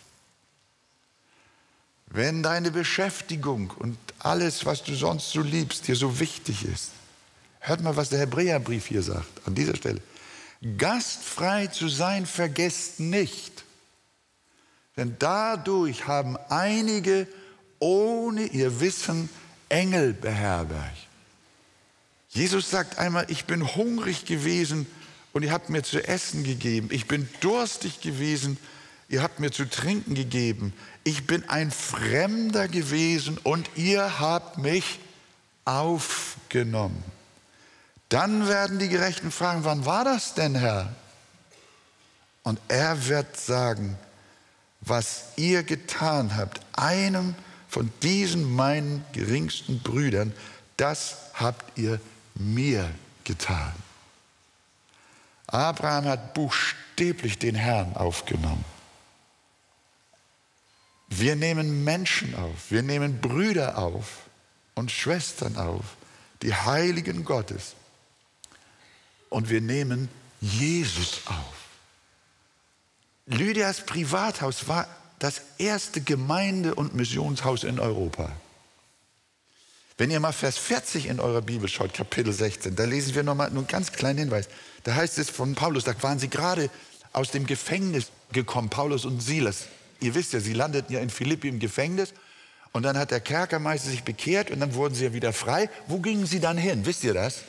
wenn 2.14 2.44
deine 2.44 2.70
Beschäftigung 2.70 3.72
und 3.78 3.98
alles, 4.20 4.64
was 4.64 4.84
du 4.84 4.94
sonst 4.94 5.32
so 5.32 5.42
liebst, 5.42 5.88
dir 5.88 5.96
so 5.96 6.20
wichtig 6.20 6.64
ist. 6.64 6.92
Hört 7.58 7.82
mal, 7.82 7.96
was 7.96 8.08
der 8.08 8.20
Hebräerbrief 8.20 8.86
hier 8.86 9.02
sagt, 9.02 9.46
an 9.46 9.54
dieser 9.56 9.74
Stelle. 9.74 10.00
Gastfrei 10.78 11.66
zu 11.66 11.88
sein, 11.88 12.24
vergesst 12.24 13.00
nicht, 13.00 13.64
Denn 14.96 15.16
dadurch 15.18 16.06
haben 16.06 16.36
einige 16.48 17.26
ohne 17.80 18.46
ihr 18.46 18.78
Wissen 18.78 19.28
Engel 19.68 20.12
beherbergt. 20.12 21.08
Jesus 22.28 22.70
sagt 22.70 22.98
einmal, 22.98 23.26
ich 23.28 23.44
bin 23.44 23.74
hungrig 23.74 24.24
gewesen 24.24 24.86
und 25.32 25.42
ihr 25.42 25.50
habt 25.50 25.68
mir 25.68 25.82
zu 25.82 26.06
essen 26.06 26.44
gegeben. 26.44 26.88
Ich 26.92 27.08
bin 27.08 27.28
durstig 27.40 28.00
gewesen, 28.00 28.56
ihr 29.08 29.22
habt 29.22 29.40
mir 29.40 29.50
zu 29.50 29.68
trinken 29.68 30.14
gegeben. 30.14 30.72
Ich 31.04 31.26
bin 31.26 31.48
ein 31.48 31.70
Fremder 31.70 32.68
gewesen 32.68 33.38
und 33.42 33.68
ihr 33.76 34.18
habt 34.18 34.58
mich 34.58 34.98
aufgenommen. 35.64 37.02
Dann 38.08 38.48
werden 38.48 38.78
die 38.78 38.88
Gerechten 38.88 39.30
fragen, 39.30 39.64
wann 39.64 39.86
war 39.86 40.04
das 40.04 40.34
denn, 40.34 40.54
Herr? 40.54 40.94
Und 42.42 42.60
er 42.68 43.08
wird 43.08 43.36
sagen, 43.38 43.96
was 44.80 45.24
ihr 45.36 45.62
getan 45.62 46.36
habt, 46.36 46.60
einem 46.72 47.34
von 47.68 47.90
diesen 48.02 48.54
meinen 48.54 49.04
geringsten 49.12 49.80
Brüdern, 49.80 50.32
das 50.76 51.16
habt 51.34 51.78
ihr 51.78 52.00
mir 52.34 52.88
getan. 53.24 53.72
Abraham 55.46 56.04
hat 56.04 56.34
buchstäblich 56.34 57.38
den 57.38 57.54
Herrn 57.54 57.96
aufgenommen. 57.96 58.64
Wir 61.16 61.36
nehmen 61.36 61.84
Menschen 61.84 62.34
auf, 62.34 62.70
wir 62.70 62.82
nehmen 62.82 63.20
Brüder 63.20 63.78
auf 63.78 64.22
und 64.74 64.90
Schwestern 64.90 65.56
auf, 65.56 65.84
die 66.42 66.52
Heiligen 66.52 67.24
Gottes. 67.24 67.74
Und 69.30 69.48
wir 69.48 69.60
nehmen 69.60 70.08
Jesus 70.40 71.20
auf. 71.26 71.54
Lydias 73.26 73.86
Privathaus 73.86 74.66
war 74.66 74.88
das 75.20 75.40
erste 75.58 76.00
Gemeinde- 76.00 76.74
und 76.74 76.94
Missionshaus 76.94 77.62
in 77.62 77.78
Europa. 77.78 78.32
Wenn 79.96 80.10
ihr 80.10 80.18
mal 80.18 80.32
Vers 80.32 80.58
40 80.58 81.06
in 81.06 81.20
eurer 81.20 81.42
Bibel 81.42 81.68
schaut, 81.68 81.94
Kapitel 81.94 82.32
16, 82.32 82.74
da 82.74 82.84
lesen 82.84 83.14
wir 83.14 83.22
nochmal 83.22 83.46
einen 83.46 83.68
ganz 83.68 83.92
kleinen 83.92 84.18
Hinweis. 84.18 84.48
Da 84.82 84.96
heißt 84.96 85.18
es 85.18 85.30
von 85.30 85.54
Paulus, 85.54 85.84
da 85.84 85.94
waren 86.02 86.18
sie 86.18 86.28
gerade 86.28 86.70
aus 87.12 87.30
dem 87.30 87.46
Gefängnis 87.46 88.10
gekommen, 88.32 88.68
Paulus 88.68 89.04
und 89.04 89.20
Silas. 89.20 89.68
Ihr 90.04 90.14
wisst 90.14 90.34
ja, 90.34 90.40
sie 90.40 90.52
landeten 90.52 90.92
ja 90.92 91.00
in 91.00 91.08
Philippi 91.08 91.48
im 91.48 91.58
Gefängnis 91.58 92.12
und 92.72 92.82
dann 92.82 92.98
hat 92.98 93.10
der 93.10 93.20
Kerkermeister 93.20 93.88
sich 93.88 94.04
bekehrt 94.04 94.50
und 94.50 94.60
dann 94.60 94.74
wurden 94.74 94.94
sie 94.94 95.04
ja 95.04 95.14
wieder 95.14 95.32
frei. 95.32 95.70
Wo 95.86 95.98
gingen 95.98 96.26
sie 96.26 96.40
dann 96.40 96.58
hin? 96.58 96.84
Wisst 96.84 97.04
ihr 97.04 97.14
das? 97.14 97.40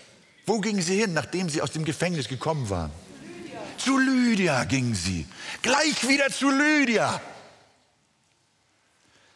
Wo 0.46 0.62
gingen 0.62 0.82
sie 0.82 0.98
hin, 1.02 1.12
nachdem 1.12 1.50
sie 1.50 1.62
aus 1.62 1.72
dem 1.72 1.84
Gefängnis 1.84 2.30
gekommen 2.30 2.70
waren? 2.70 2.92
Lydia. 3.22 3.60
Zu 3.78 3.98
Lydia 3.98 4.64
gingen 4.64 4.96
sie. 4.96 5.26
Gleich 5.62 6.08
wieder 6.08 6.30
zu 6.30 6.50
Lydia. 6.50 7.20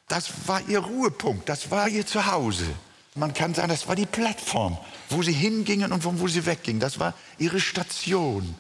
Das 0.08 0.32
war 0.46 0.62
ihr 0.70 0.80
Ruhepunkt, 0.80 1.50
das 1.50 1.70
war 1.70 1.90
ihr 1.90 2.06
Zuhause. 2.08 2.68
Man 3.16 3.34
kann 3.34 3.54
sagen, 3.54 3.68
das 3.68 3.86
war 3.86 3.98
die 3.98 4.06
Plattform, 4.06 4.78
wo 5.10 5.22
sie 5.22 5.34
hingingen 5.34 5.92
und 5.92 6.04
von 6.04 6.22
wo 6.22 6.30
sie 6.30 6.46
weggingen. 6.46 6.80
Das 6.80 7.00
war 7.00 7.14
ihre 7.38 7.60
Station. 7.60 8.56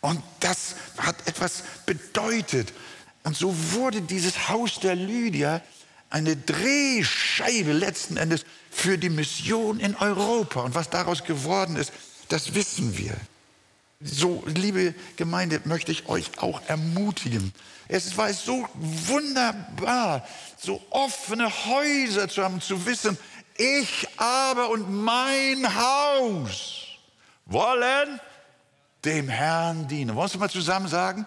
Und 0.00 0.22
das 0.38 0.76
hat 0.96 1.16
etwas 1.26 1.64
bedeutet. 1.84 2.72
Und 3.24 3.36
so 3.36 3.54
wurde 3.72 4.02
dieses 4.02 4.48
Haus 4.48 4.80
der 4.80 4.94
Lydia 4.94 5.62
eine 6.08 6.36
Drehscheibe 6.36 7.72
letzten 7.72 8.16
Endes 8.16 8.44
für 8.70 8.98
die 8.98 9.10
Mission 9.10 9.78
in 9.78 9.94
Europa. 9.96 10.60
Und 10.62 10.74
was 10.74 10.90
daraus 10.90 11.24
geworden 11.24 11.76
ist, 11.76 11.92
das 12.28 12.54
wissen 12.54 12.96
wir. 12.98 13.14
So, 14.02 14.42
liebe 14.46 14.94
Gemeinde, 15.16 15.60
möchte 15.64 15.92
ich 15.92 16.08
euch 16.08 16.38
auch 16.38 16.62
ermutigen. 16.66 17.52
Es 17.86 18.16
war 18.16 18.32
so 18.32 18.66
wunderbar, 18.74 20.26
so 20.56 20.80
offene 20.90 21.50
Häuser 21.66 22.28
zu 22.28 22.42
haben, 22.42 22.60
zu 22.62 22.86
wissen, 22.86 23.18
ich 23.56 24.08
aber 24.16 24.70
und 24.70 24.90
mein 24.90 25.74
Haus 25.74 26.86
wollen 27.44 28.20
dem 29.04 29.28
Herrn 29.28 29.88
dienen. 29.88 30.14
Wollen 30.14 30.32
wir 30.32 30.40
mal 30.40 30.50
zusammen 30.50 30.88
sagen? 30.88 31.24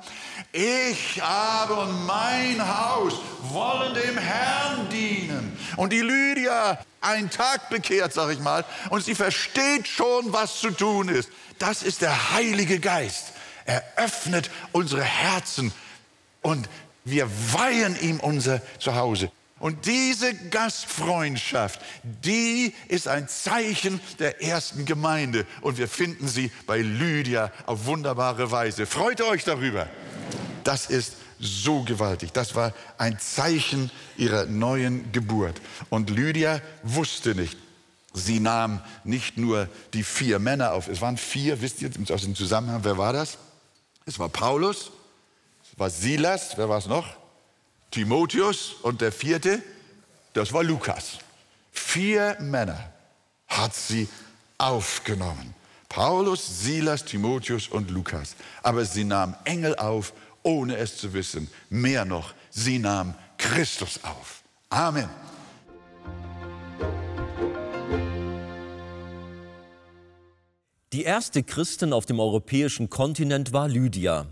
Ich 0.52 1.22
aber 1.24 1.84
und 1.84 2.06
mein 2.06 2.62
Haus 2.62 3.14
wollen 3.50 3.94
dem 3.94 4.18
Herrn 4.18 4.90
dienen. 4.90 5.58
Und 5.76 5.92
die 5.92 6.02
Lydia, 6.02 6.78
ein 7.02 7.30
Tag 7.30 7.70
bekehrt, 7.70 8.14
sag 8.14 8.32
ich 8.32 8.40
mal, 8.40 8.64
und 8.90 9.04
sie 9.04 9.16
versteht 9.16 9.88
schon, 9.88 10.32
was 10.32 10.60
zu 10.60 10.72
tun 10.72 11.10
ist. 11.10 11.30
Das 11.58 11.84
ist 11.84 12.02
der 12.02 12.34
Heilige 12.34 12.80
Geist. 12.80 13.34
Er 13.66 13.84
öffnet 13.96 14.52
unsere 14.72 15.04
Herzen 15.04 15.72
und 16.42 16.70
wir 17.06 17.30
weihen 17.54 18.00
ihm 18.02 18.20
unser 18.20 18.62
Zuhause. 18.80 19.32
Und 19.64 19.86
diese 19.86 20.34
Gastfreundschaft, 20.50 21.80
die 22.04 22.74
ist 22.90 23.08
ein 23.08 23.30
Zeichen 23.30 24.02
der 24.20 24.44
ersten 24.44 24.84
Gemeinde. 24.84 25.46
Und 25.62 25.78
wir 25.78 25.88
finden 25.88 26.28
sie 26.28 26.52
bei 26.68 26.80
Lydia 26.80 27.50
auf 27.66 27.86
wunderbare 27.86 28.52
Weise. 28.52 28.86
Freut 28.86 29.22
euch 29.22 29.46
darüber. 29.46 29.88
Das 30.66 30.88
ist 30.88 31.14
so 31.40 31.82
gewaltig. 31.84 32.34
Das 32.34 32.56
war 32.56 32.74
ein 32.98 33.18
Zeichen 33.20 33.90
ihrer 34.18 34.48
neuen 34.48 35.10
Geburt. 35.14 35.62
Und 35.90 36.10
Lydia 36.10 36.60
wusste 36.84 37.34
nicht. 37.34 37.58
Sie 38.12 38.42
nahm 38.42 38.82
nicht 39.06 39.38
nur 39.38 39.70
die 39.94 40.04
vier 40.04 40.40
Männer 40.40 40.74
auf. 40.74 40.90
Es 40.90 41.00
waren 41.00 41.16
vier, 41.16 41.62
wisst 41.62 41.82
ihr 41.82 41.90
aus 42.10 42.24
dem 42.24 42.36
Zusammenhang, 42.36 42.82
wer 42.84 42.98
war 42.98 43.14
das? 43.14 43.38
Es 44.06 44.20
war 44.20 44.28
Paulus, 44.28 44.92
es 45.64 45.80
war 45.80 45.90
Silas, 45.90 46.58
wer 46.58 46.68
war 46.68 46.80
es 46.80 46.86
noch? 46.88 47.23
Timotheus 47.94 48.74
und 48.82 49.02
der 49.02 49.12
vierte, 49.12 49.62
das 50.34 50.52
war 50.52 50.64
Lukas. 50.64 51.20
Vier 51.72 52.36
Männer 52.40 52.92
hat 53.48 53.76
sie 53.76 54.10
aufgenommen. 54.58 55.54
Paulus, 55.90 56.64
Silas, 56.64 57.06
Timotheus 57.06 57.68
und 57.68 57.92
Lukas. 57.92 58.36
Aber 58.64 58.84
sie 58.84 59.04
nahm 59.04 59.36
Engel 59.44 59.76
auf, 59.76 60.14
ohne 60.42 60.76
es 60.78 60.98
zu 60.98 61.14
wissen. 61.14 61.48
Mehr 61.70 62.04
noch, 62.04 62.34
sie 62.50 62.80
nahm 62.80 63.14
Christus 63.38 64.00
auf. 64.02 64.42
Amen. 64.70 65.08
Die 70.94 71.04
erste 71.04 71.44
Christin 71.44 71.94
auf 71.94 72.08
dem 72.08 72.20
europäischen 72.20 72.90
Kontinent 72.90 73.54
war 73.54 73.68
Lydia. 73.68 74.26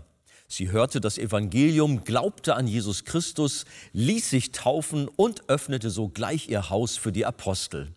Sie 0.54 0.70
hörte 0.70 1.00
das 1.00 1.16
Evangelium, 1.16 2.04
glaubte 2.04 2.56
an 2.56 2.66
Jesus 2.66 3.06
Christus, 3.06 3.64
ließ 3.94 4.28
sich 4.28 4.52
taufen 4.52 5.08
und 5.08 5.48
öffnete 5.48 5.88
sogleich 5.88 6.50
ihr 6.50 6.68
Haus 6.68 6.98
für 6.98 7.10
die 7.10 7.24
Apostel. 7.24 7.94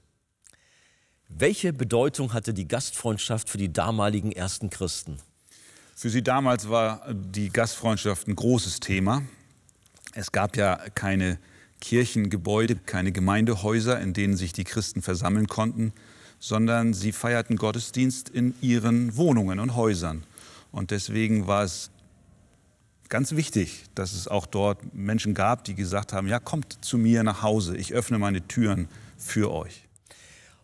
Welche 1.28 1.74
Bedeutung 1.74 2.32
hatte 2.32 2.54
die 2.54 2.66
Gastfreundschaft 2.66 3.50
für 3.50 3.58
die 3.58 3.74
damaligen 3.74 4.32
ersten 4.32 4.70
Christen? 4.70 5.18
Für 5.98 6.10
sie 6.10 6.24
damals 6.24 6.70
war 6.70 7.14
die 7.14 7.50
Gastfreundschaft 7.50 8.30
ein 8.30 8.38
großes 8.38 8.80
Thema. 8.80 9.24
Es 10.14 10.32
gab 10.32 10.56
ja 10.56 10.78
keine 10.96 11.40
Kirchengebäude, 11.82 12.78
keine 12.78 13.12
Gemeindehäuser, 13.12 14.00
in 14.00 14.14
denen 14.14 14.38
sich 14.38 14.54
die 14.54 14.64
Christen 14.64 15.02
versammeln 15.02 15.48
konnten, 15.48 15.92
sondern 16.40 16.94
sie 16.94 17.12
feierten 17.12 17.58
Gottesdienst 17.58 18.30
in 18.30 18.56
ihren 18.62 19.18
Wohnungen 19.18 19.60
und 19.60 19.76
Häusern. 19.76 20.24
Und 20.72 20.92
deswegen 20.92 21.48
war 21.48 21.64
es 21.64 21.92
ganz 23.10 23.32
wichtig, 23.32 23.84
dass 23.96 24.14
es 24.14 24.28
auch 24.28 24.46
dort 24.46 24.94
Menschen 24.94 25.34
gab, 25.34 25.64
die 25.64 25.76
gesagt 25.76 26.14
haben, 26.14 26.28
ja, 26.28 26.40
kommt 26.40 26.84
zu 26.84 26.98
mir 26.98 27.24
nach 27.24 27.42
Hause, 27.42 27.78
ich 27.78 27.94
öffne 27.94 28.18
meine 28.18 28.48
Türen 28.48 28.88
für 29.18 29.52
euch. 29.52 29.84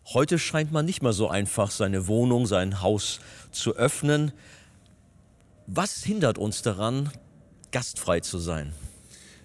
Heute 0.06 0.38
scheint 0.38 0.72
man 0.72 0.84
nicht 0.84 1.02
mehr 1.02 1.12
so 1.12 1.28
einfach, 1.28 1.70
seine 1.70 2.08
Wohnung, 2.08 2.46
sein 2.46 2.80
Haus 2.80 3.20
zu 3.52 3.76
öffnen. 3.76 4.32
Was 5.66 6.02
hindert 6.02 6.38
uns 6.38 6.62
daran, 6.62 7.10
gastfrei 7.70 8.20
zu 8.20 8.38
sein? 8.38 8.72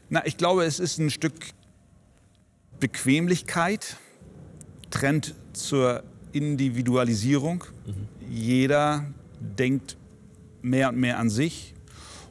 Na, 0.09 0.25
ich 0.25 0.37
glaube, 0.37 0.65
es 0.65 0.79
ist 0.79 0.97
ein 0.97 1.09
Stück 1.09 1.33
Bequemlichkeit, 2.79 3.97
Trend 4.89 5.35
zur 5.53 6.03
Individualisierung. 6.31 7.63
Mhm. 7.85 8.07
Jeder 8.29 9.05
denkt 9.39 9.97
mehr 10.61 10.89
und 10.89 10.97
mehr 10.97 11.19
an 11.19 11.29
sich, 11.29 11.73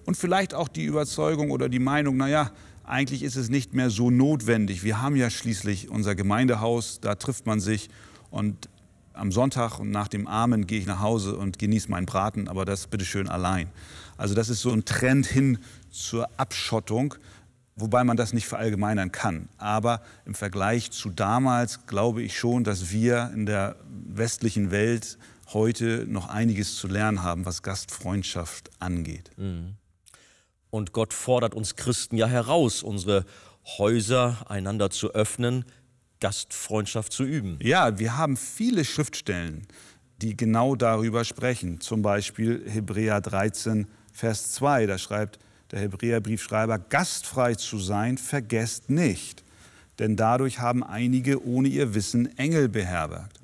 und 0.07 0.16
vielleicht 0.16 0.55
auch 0.55 0.69
die 0.69 0.85
Überzeugung 0.85 1.51
oder 1.51 1.69
die 1.69 1.79
Meinung, 1.79 2.16
naja, 2.16 2.51
eigentlich 2.85 3.23
ist 3.23 3.37
es 3.37 3.49
nicht 3.49 3.75
mehr 3.75 3.90
so 3.90 4.11
notwendig. 4.11 4.85
Wir 4.85 5.03
haben 5.03 5.16
ja 5.16 5.29
schließlich 5.29 5.90
unser 5.90 6.14
Gemeindehaus, 6.14 7.01
da 7.01 7.16
trifft 7.16 7.47
man 7.47 7.61
sich 7.61 7.90
und 8.31 8.69
am 9.12 9.33
Sonntag 9.33 9.81
und 9.81 9.90
nach 9.90 10.09
dem 10.09 10.27
Amen 10.27 10.66
gehe 10.66 10.79
ich 10.79 10.87
nach 10.87 11.01
Hause 11.01 11.37
und 11.37 11.59
genieße 11.59 11.90
meinen 11.90 12.07
Braten, 12.07 12.49
aber 12.49 12.64
das 12.64 12.87
bitteschön 12.87 13.29
allein. 13.29 13.69
Also 14.16 14.35
das 14.35 14.49
ist 14.49 14.61
so 14.61 14.71
ein 14.71 14.85
Trend 14.85 15.27
hin 15.27 15.59
zur 15.90 16.29
Abschottung, 16.37 17.14
wobei 17.75 18.05
man 18.05 18.16
das 18.16 18.33
nicht 18.33 18.47
verallgemeinern 18.47 19.11
kann. 19.11 19.49
Aber 19.59 20.03
im 20.25 20.35
Vergleich 20.35 20.90
zu 20.90 21.11
damals 21.11 21.87
glaube 21.87 22.23
ich 22.23 22.38
schon, 22.38 22.62
dass 22.62 22.90
wir 22.90 23.31
in 23.35 23.47
der 23.47 23.77
westlichen 23.88 24.71
Welt 24.71 25.19
heute 25.53 26.07
noch 26.09 26.29
einiges 26.29 26.77
zu 26.77 26.87
lernen 26.87 27.23
haben, 27.23 27.47
was 27.47 27.62
Gastfreundschaft 27.62 28.71
angeht. 28.79 29.31
Mhm. 29.37 29.75
Und 30.71 30.93
Gott 30.93 31.13
fordert 31.13 31.55
uns 31.55 31.77
Christen 31.77 32.17
ja 32.17 32.27
heraus, 32.27 32.83
unsere 32.83 33.25
Häuser 33.79 34.47
einander 34.49 34.91
zu 34.91 35.13
öffnen, 35.13 35.65
Gastfreundschaft 36.21 37.13
zu 37.13 37.25
üben. 37.25 37.59
Ja, 37.63 37.99
wir 37.99 38.17
haben 38.17 38.37
viele 38.37 38.85
Schriftstellen, 38.85 39.67
die 40.23 40.37
genau 40.37 40.75
darüber 40.75 41.25
sprechen. 41.25 41.81
Zum 41.81 42.03
Beispiel 42.03 42.65
Hebräer 42.69 43.21
13, 43.21 43.87
Vers 44.13 44.53
2, 44.53 44.87
da 44.87 44.99
schreibt 44.99 45.39
der 45.73 45.81
Hebräerbriefschreiber, 45.81 46.79
gastfrei 46.79 47.55
zu 47.55 47.79
sein, 47.79 48.19
vergesst 48.19 48.89
nicht, 48.89 49.45
denn 49.99 50.17
dadurch 50.17 50.61
haben 50.61 50.85
einige 50.85 51.45
ohne 51.45 51.69
ihr 51.69 51.95
Wissen 51.95 52.39
Engel 52.39 52.69
beherbergt. 52.69 53.41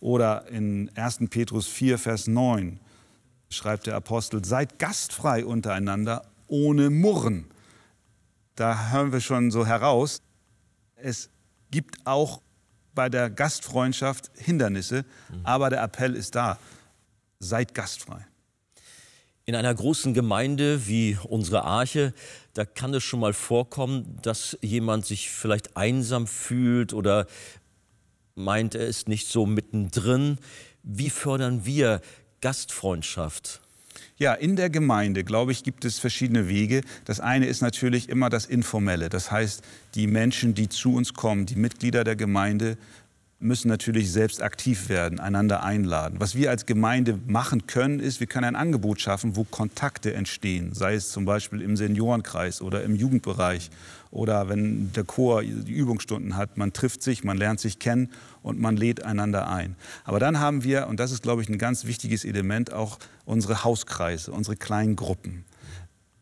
Oder 0.00 0.48
in 0.48 0.90
1. 0.96 1.20
Petrus 1.28 1.66
4, 1.66 1.98
Vers 1.98 2.26
9 2.26 2.80
schreibt 3.50 3.86
der 3.86 3.96
Apostel, 3.96 4.44
seid 4.44 4.78
gastfrei 4.78 5.44
untereinander 5.44 6.24
ohne 6.50 6.90
Murren. 6.90 7.46
Da 8.56 8.90
hören 8.90 9.12
wir 9.12 9.20
schon 9.20 9.50
so 9.50 9.64
heraus, 9.64 10.20
es 10.96 11.30
gibt 11.70 11.96
auch 12.04 12.42
bei 12.94 13.08
der 13.08 13.30
Gastfreundschaft 13.30 14.30
Hindernisse, 14.36 15.04
mhm. 15.30 15.40
aber 15.44 15.70
der 15.70 15.82
Appell 15.82 16.14
ist 16.14 16.34
da, 16.34 16.58
seid 17.38 17.74
gastfrei. 17.74 18.26
In 19.46 19.54
einer 19.54 19.74
großen 19.74 20.12
Gemeinde 20.12 20.86
wie 20.86 21.16
unsere 21.24 21.64
Arche, 21.64 22.12
da 22.54 22.64
kann 22.64 22.92
es 22.92 23.02
schon 23.02 23.20
mal 23.20 23.32
vorkommen, 23.32 24.18
dass 24.22 24.58
jemand 24.60 25.06
sich 25.06 25.30
vielleicht 25.30 25.76
einsam 25.76 26.26
fühlt 26.26 26.92
oder 26.92 27.26
meint, 28.34 28.74
er 28.74 28.86
ist 28.86 29.08
nicht 29.08 29.28
so 29.28 29.46
mittendrin. 29.46 30.38
Wie 30.82 31.10
fördern 31.10 31.64
wir 31.64 32.00
Gastfreundschaft? 32.40 33.60
Ja, 34.20 34.34
in 34.34 34.54
der 34.54 34.68
Gemeinde, 34.68 35.24
glaube 35.24 35.50
ich, 35.50 35.64
gibt 35.64 35.86
es 35.86 35.98
verschiedene 35.98 36.46
Wege. 36.46 36.82
Das 37.06 37.20
eine 37.20 37.46
ist 37.46 37.62
natürlich 37.62 38.10
immer 38.10 38.28
das 38.28 38.44
Informelle. 38.44 39.08
Das 39.08 39.30
heißt, 39.30 39.62
die 39.94 40.06
Menschen, 40.06 40.52
die 40.52 40.68
zu 40.68 40.92
uns 40.92 41.14
kommen, 41.14 41.46
die 41.46 41.56
Mitglieder 41.56 42.04
der 42.04 42.16
Gemeinde, 42.16 42.76
müssen 43.40 43.68
natürlich 43.68 44.12
selbst 44.12 44.42
aktiv 44.42 44.90
werden, 44.90 45.18
einander 45.18 45.62
einladen. 45.62 46.20
Was 46.20 46.34
wir 46.34 46.50
als 46.50 46.66
Gemeinde 46.66 47.18
machen 47.26 47.66
können, 47.66 47.98
ist, 47.98 48.20
wir 48.20 48.26
können 48.26 48.44
ein 48.44 48.56
Angebot 48.56 49.00
schaffen, 49.00 49.34
wo 49.34 49.44
Kontakte 49.44 50.12
entstehen, 50.12 50.74
sei 50.74 50.94
es 50.94 51.10
zum 51.10 51.24
Beispiel 51.24 51.62
im 51.62 51.76
Seniorenkreis 51.76 52.60
oder 52.60 52.84
im 52.84 52.94
Jugendbereich 52.94 53.70
oder 54.10 54.50
wenn 54.50 54.92
der 54.92 55.04
Chor 55.04 55.42
die 55.42 55.72
Übungsstunden 55.72 56.36
hat, 56.36 56.58
man 56.58 56.74
trifft 56.74 57.02
sich, 57.02 57.24
man 57.24 57.38
lernt 57.38 57.60
sich 57.60 57.78
kennen 57.78 58.10
und 58.42 58.60
man 58.60 58.76
lädt 58.76 59.04
einander 59.04 59.48
ein. 59.48 59.74
Aber 60.04 60.20
dann 60.20 60.38
haben 60.38 60.62
wir, 60.62 60.86
und 60.88 61.00
das 61.00 61.10
ist, 61.10 61.22
glaube 61.22 61.40
ich, 61.40 61.48
ein 61.48 61.58
ganz 61.58 61.86
wichtiges 61.86 62.26
Element, 62.26 62.72
auch 62.72 62.98
unsere 63.24 63.64
Hauskreise, 63.64 64.32
unsere 64.32 64.56
kleinen 64.56 64.96
Gruppen. 64.96 65.44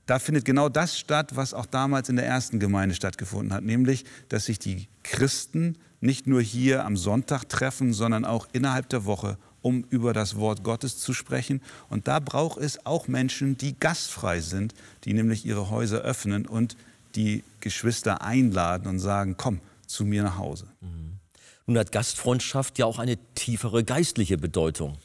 Da 0.07 0.18
findet 0.18 0.44
genau 0.44 0.68
das 0.68 0.98
statt, 0.98 1.33
was 1.35 1.52
auch 1.52 1.66
damals 1.66 2.09
in 2.09 2.16
der 2.16 2.26
ersten 2.26 2.61
Gemeinde 2.61 2.94
stattgefunden 2.94 3.52
hat, 3.52 3.64
nämlich, 3.64 4.04
dass 4.28 4.46
sich 4.46 4.59
die 4.59 4.88
Christen 5.02 5.76
nicht 6.00 6.26
nur 6.26 6.40
hier 6.40 6.84
am 6.84 6.96
Sonntag 6.96 7.48
treffen, 7.48 7.92
sondern 7.92 8.24
auch 8.24 8.46
innerhalb 8.52 8.88
der 8.88 9.04
Woche, 9.04 9.37
um 9.62 9.84
über 9.90 10.12
das 10.12 10.37
Wort 10.37 10.62
Gottes 10.62 10.98
zu 10.98 11.12
sprechen. 11.12 11.61
Und 11.88 12.08
da 12.08 12.20
braucht 12.20 12.58
es 12.58 12.87
auch 12.87 13.08
Menschen, 13.08 13.56
die 13.56 13.78
gastfrei 13.78 14.40
sind, 14.40 14.74
die 15.04 15.12
nämlich 15.12 15.44
ihre 15.44 15.70
Häuser 15.70 15.98
öffnen 15.98 16.46
und 16.46 16.76
die 17.14 17.42
Geschwister 17.61 18.22
einladen 18.22 18.87
und 18.87 18.98
sagen, 18.98 19.37
komm 19.37 19.61
zu 19.87 20.04
mir 20.04 20.22
nach 20.22 20.38
Hause. 20.38 20.66
Mhm. 20.80 21.18
Nun 21.66 21.76
hat 21.76 21.92
Gastfreundschaft 21.92 22.78
ja 22.78 22.87
auch 22.87 22.98
eine 22.98 23.18
tiefere 23.34 23.84
geistliche 23.84 24.38
Bedeutung. 24.38 24.96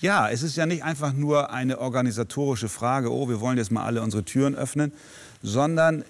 Ja, 0.00 0.28
es 0.28 0.42
ist 0.42 0.56
ja 0.56 0.66
nicht 0.66 0.82
einfach 0.82 1.12
nur 1.12 1.52
eine 1.52 1.78
organisatorische 1.78 2.68
Frage, 2.68 3.12
oh, 3.12 3.28
wir 3.28 3.40
wollen 3.40 3.58
jetzt 3.58 3.70
mal 3.70 3.84
alle 3.84 4.02
unsere 4.02 4.24
Türen 4.24 4.56
öffnen, 4.56 4.92
sondern 5.40 6.04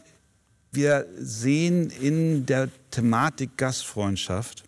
wir 0.73 1.07
sehen 1.19 1.91
in 1.91 2.47
der 2.47 2.69
Thematik 2.91 3.57
Gastfreundschaft 3.57 4.65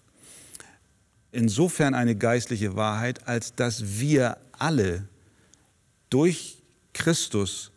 insofern 1.32 1.94
eine 1.94 2.14
geistliche 2.14 2.76
Wahrheit, 2.76 3.26
als 3.26 3.54
dass 3.54 3.98
wir 3.98 4.36
alle 4.52 5.08
durch 6.10 6.58
Christus 6.92 7.72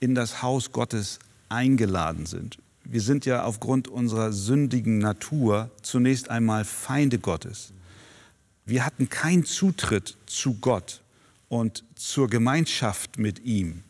in 0.00 0.14
das 0.14 0.42
Haus 0.42 0.72
Gottes 0.72 1.18
eingeladen 1.48 2.26
sind. 2.26 2.58
Wir 2.84 3.00
sind 3.00 3.24
ja 3.26 3.44
aufgrund 3.44 3.88
unserer 3.88 4.32
sündigen 4.32 4.98
Natur 4.98 5.70
zunächst 5.82 6.30
einmal 6.30 6.64
Feinde 6.64 7.18
Gottes. 7.18 7.72
Wir 8.66 8.84
hatten 8.84 9.08
keinen 9.08 9.44
Zutritt 9.44 10.16
zu 10.26 10.54
Gott 10.54 11.02
und 11.48 11.84
zur 11.94 12.28
Gemeinschaft 12.28 13.18
mit 13.18 13.44
ihm. 13.44 13.84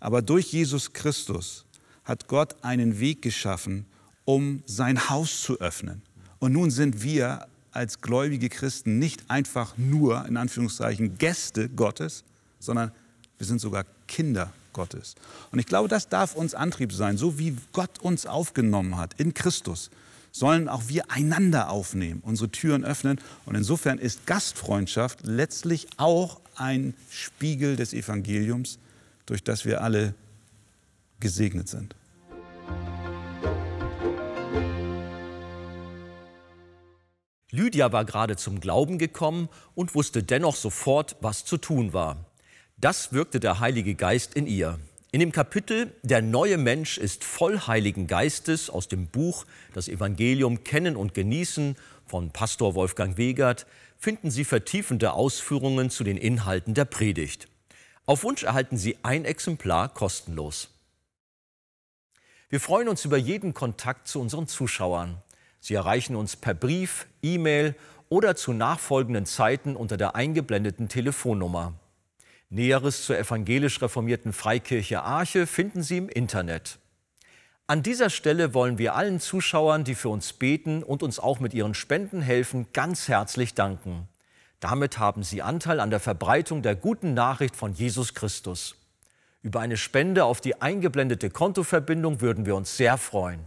Aber 0.00 0.22
durch 0.22 0.52
Jesus 0.52 0.92
Christus 0.92 1.64
hat 2.04 2.28
Gott 2.28 2.56
einen 2.62 2.98
Weg 3.00 3.22
geschaffen, 3.22 3.86
um 4.24 4.62
sein 4.66 5.08
Haus 5.10 5.40
zu 5.42 5.60
öffnen. 5.60 6.02
Und 6.38 6.52
nun 6.52 6.70
sind 6.70 7.02
wir 7.02 7.46
als 7.72 8.00
gläubige 8.00 8.48
Christen 8.48 8.98
nicht 8.98 9.30
einfach 9.30 9.76
nur, 9.78 10.26
in 10.26 10.36
Anführungszeichen, 10.36 11.18
Gäste 11.18 11.68
Gottes, 11.68 12.24
sondern 12.58 12.92
wir 13.38 13.46
sind 13.46 13.60
sogar 13.60 13.84
Kinder 14.06 14.52
Gottes. 14.72 15.14
Und 15.50 15.58
ich 15.58 15.66
glaube, 15.66 15.88
das 15.88 16.08
darf 16.08 16.34
uns 16.34 16.54
Antrieb 16.54 16.92
sein. 16.92 17.16
So 17.16 17.38
wie 17.38 17.56
Gott 17.72 17.98
uns 18.00 18.26
aufgenommen 18.26 18.96
hat 18.96 19.14
in 19.18 19.34
Christus, 19.34 19.90
sollen 20.32 20.68
auch 20.68 20.84
wir 20.88 21.10
einander 21.10 21.70
aufnehmen, 21.70 22.22
unsere 22.24 22.50
Türen 22.50 22.84
öffnen. 22.84 23.20
Und 23.44 23.54
insofern 23.54 23.98
ist 23.98 24.26
Gastfreundschaft 24.26 25.20
letztlich 25.22 25.88
auch 25.98 26.40
ein 26.56 26.94
Spiegel 27.10 27.76
des 27.76 27.92
Evangeliums, 27.92 28.78
durch 29.26 29.44
das 29.44 29.64
wir 29.64 29.82
alle 29.82 30.14
gesegnet 31.22 31.68
sind. 31.68 31.96
Lydia 37.50 37.92
war 37.92 38.04
gerade 38.04 38.36
zum 38.36 38.60
Glauben 38.60 38.98
gekommen 38.98 39.48
und 39.74 39.94
wusste 39.94 40.22
dennoch 40.22 40.56
sofort, 40.56 41.16
was 41.20 41.44
zu 41.44 41.56
tun 41.56 41.92
war. 41.92 42.26
Das 42.78 43.12
wirkte 43.12 43.40
der 43.40 43.60
Heilige 43.60 43.94
Geist 43.94 44.34
in 44.34 44.46
ihr. 44.46 44.78
In 45.12 45.20
dem 45.20 45.32
Kapitel 45.32 45.92
Der 46.02 46.22
neue 46.22 46.56
Mensch 46.56 46.96
ist 46.96 47.22
voll 47.24 47.60
Heiligen 47.60 48.06
Geistes 48.06 48.70
aus 48.70 48.88
dem 48.88 49.06
Buch 49.06 49.44
Das 49.74 49.88
Evangelium 49.88 50.64
Kennen 50.64 50.96
und 50.96 51.12
Genießen 51.12 51.76
von 52.06 52.30
Pastor 52.30 52.74
Wolfgang 52.74 53.18
Wegert 53.18 53.66
finden 53.98 54.30
Sie 54.30 54.44
vertiefende 54.44 55.12
Ausführungen 55.12 55.90
zu 55.90 56.02
den 56.02 56.16
Inhalten 56.16 56.72
der 56.72 56.86
Predigt. 56.86 57.48
Auf 58.06 58.24
Wunsch 58.24 58.42
erhalten 58.42 58.78
Sie 58.78 58.96
ein 59.02 59.26
Exemplar 59.26 59.90
kostenlos. 59.90 60.71
Wir 62.52 62.60
freuen 62.60 62.88
uns 62.88 63.06
über 63.06 63.16
jeden 63.16 63.54
Kontakt 63.54 64.06
zu 64.06 64.20
unseren 64.20 64.46
Zuschauern. 64.46 65.16
Sie 65.58 65.72
erreichen 65.72 66.14
uns 66.14 66.36
per 66.36 66.52
Brief, 66.52 67.06
E-Mail 67.22 67.74
oder 68.10 68.36
zu 68.36 68.52
nachfolgenden 68.52 69.24
Zeiten 69.24 69.74
unter 69.74 69.96
der 69.96 70.16
eingeblendeten 70.16 70.90
Telefonnummer. 70.90 71.72
Näheres 72.50 73.06
zur 73.06 73.16
evangelisch 73.18 73.80
reformierten 73.80 74.34
Freikirche 74.34 75.02
Arche 75.02 75.46
finden 75.46 75.82
Sie 75.82 75.96
im 75.96 76.10
Internet. 76.10 76.78
An 77.68 77.82
dieser 77.82 78.10
Stelle 78.10 78.52
wollen 78.52 78.76
wir 78.76 78.96
allen 78.96 79.18
Zuschauern, 79.18 79.84
die 79.84 79.94
für 79.94 80.10
uns 80.10 80.34
beten 80.34 80.82
und 80.82 81.02
uns 81.02 81.18
auch 81.18 81.40
mit 81.40 81.54
ihren 81.54 81.72
Spenden 81.72 82.20
helfen, 82.20 82.66
ganz 82.74 83.08
herzlich 83.08 83.54
danken. 83.54 84.08
Damit 84.60 84.98
haben 84.98 85.22
Sie 85.22 85.40
Anteil 85.40 85.80
an 85.80 85.88
der 85.88 86.00
Verbreitung 86.00 86.60
der 86.60 86.76
guten 86.76 87.14
Nachricht 87.14 87.56
von 87.56 87.72
Jesus 87.72 88.12
Christus. 88.12 88.76
Über 89.42 89.60
eine 89.60 89.76
Spende 89.76 90.24
auf 90.24 90.40
die 90.40 90.62
eingeblendete 90.62 91.28
Kontoverbindung 91.28 92.20
würden 92.20 92.46
wir 92.46 92.54
uns 92.54 92.76
sehr 92.76 92.96
freuen. 92.96 93.40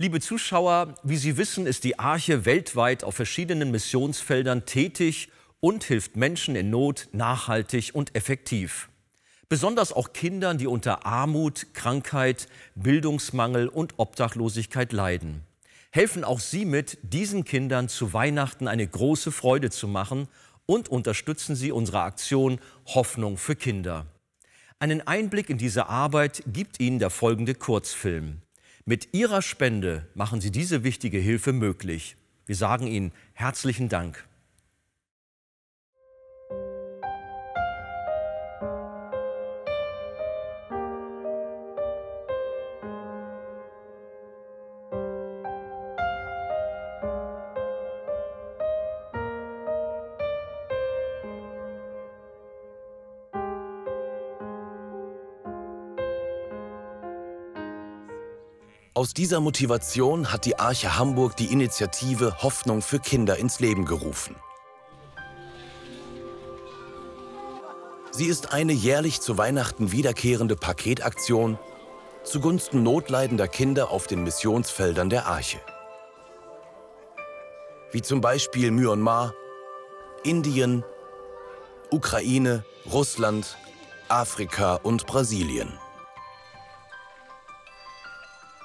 Liebe 0.00 0.20
Zuschauer, 0.20 0.94
wie 1.02 1.16
Sie 1.16 1.36
wissen, 1.36 1.66
ist 1.66 1.82
die 1.82 1.98
Arche 1.98 2.44
weltweit 2.44 3.02
auf 3.02 3.16
verschiedenen 3.16 3.70
Missionsfeldern 3.70 4.64
tätig 4.64 5.28
und 5.60 5.82
hilft 5.84 6.16
Menschen 6.16 6.54
in 6.54 6.70
Not 6.70 7.08
nachhaltig 7.12 7.90
und 7.94 8.14
effektiv. 8.14 8.90
Besonders 9.48 9.92
auch 9.92 10.12
Kindern, 10.12 10.58
die 10.58 10.66
unter 10.66 11.06
Armut, 11.06 11.74
Krankheit, 11.74 12.48
Bildungsmangel 12.74 13.66
und 13.66 13.94
Obdachlosigkeit 13.96 14.92
leiden. 14.92 15.47
Helfen 15.90 16.22
auch 16.22 16.40
Sie 16.40 16.64
mit, 16.64 16.98
diesen 17.02 17.44
Kindern 17.44 17.88
zu 17.88 18.12
Weihnachten 18.12 18.68
eine 18.68 18.86
große 18.86 19.32
Freude 19.32 19.70
zu 19.70 19.88
machen 19.88 20.28
und 20.66 20.90
unterstützen 20.90 21.56
Sie 21.56 21.72
unsere 21.72 22.02
Aktion 22.02 22.60
Hoffnung 22.86 23.38
für 23.38 23.56
Kinder. 23.56 24.06
Einen 24.78 25.06
Einblick 25.06 25.48
in 25.48 25.58
diese 25.58 25.88
Arbeit 25.88 26.42
gibt 26.46 26.78
Ihnen 26.78 26.98
der 26.98 27.10
folgende 27.10 27.54
Kurzfilm. 27.54 28.42
Mit 28.84 29.14
Ihrer 29.14 29.42
Spende 29.42 30.06
machen 30.14 30.40
Sie 30.40 30.50
diese 30.50 30.84
wichtige 30.84 31.18
Hilfe 31.18 31.52
möglich. 31.52 32.16
Wir 32.44 32.56
sagen 32.56 32.86
Ihnen 32.86 33.12
herzlichen 33.32 33.88
Dank. 33.88 34.28
Aus 58.98 59.14
dieser 59.14 59.38
Motivation 59.38 60.32
hat 60.32 60.44
die 60.44 60.58
Arche 60.58 60.98
Hamburg 60.98 61.36
die 61.36 61.52
Initiative 61.52 62.42
Hoffnung 62.42 62.82
für 62.82 62.98
Kinder 62.98 63.36
ins 63.36 63.60
Leben 63.60 63.84
gerufen. 63.84 64.34
Sie 68.10 68.26
ist 68.26 68.52
eine 68.52 68.72
jährlich 68.72 69.20
zu 69.20 69.38
Weihnachten 69.38 69.92
wiederkehrende 69.92 70.56
Paketaktion 70.56 71.60
zugunsten 72.24 72.82
notleidender 72.82 73.46
Kinder 73.46 73.92
auf 73.92 74.08
den 74.08 74.24
Missionsfeldern 74.24 75.10
der 75.10 75.26
Arche. 75.26 75.60
Wie 77.92 78.02
zum 78.02 78.20
Beispiel 78.20 78.72
Myanmar, 78.72 79.32
Indien, 80.24 80.82
Ukraine, 81.92 82.64
Russland, 82.92 83.58
Afrika 84.08 84.74
und 84.74 85.06
Brasilien. 85.06 85.72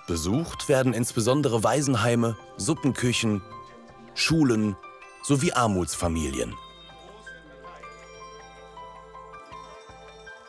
Besucht 0.07 0.67
werden 0.67 0.93
insbesondere 0.93 1.63
Waisenheime, 1.63 2.35
Suppenküchen, 2.57 3.41
Schulen 4.15 4.75
sowie 5.23 5.53
Armutsfamilien. 5.53 6.55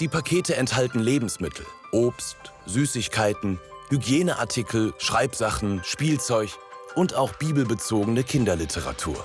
Die 0.01 0.09
Pakete 0.09 0.57
enthalten 0.57 0.99
Lebensmittel, 0.99 1.65
Obst, 1.93 2.37
Süßigkeiten, 2.67 3.61
Hygieneartikel, 3.91 4.93
Schreibsachen, 4.99 5.83
Spielzeug 5.85 6.51
und 6.97 7.15
auch 7.15 7.33
bibelbezogene 7.35 8.25
Kinderliteratur. 8.25 9.25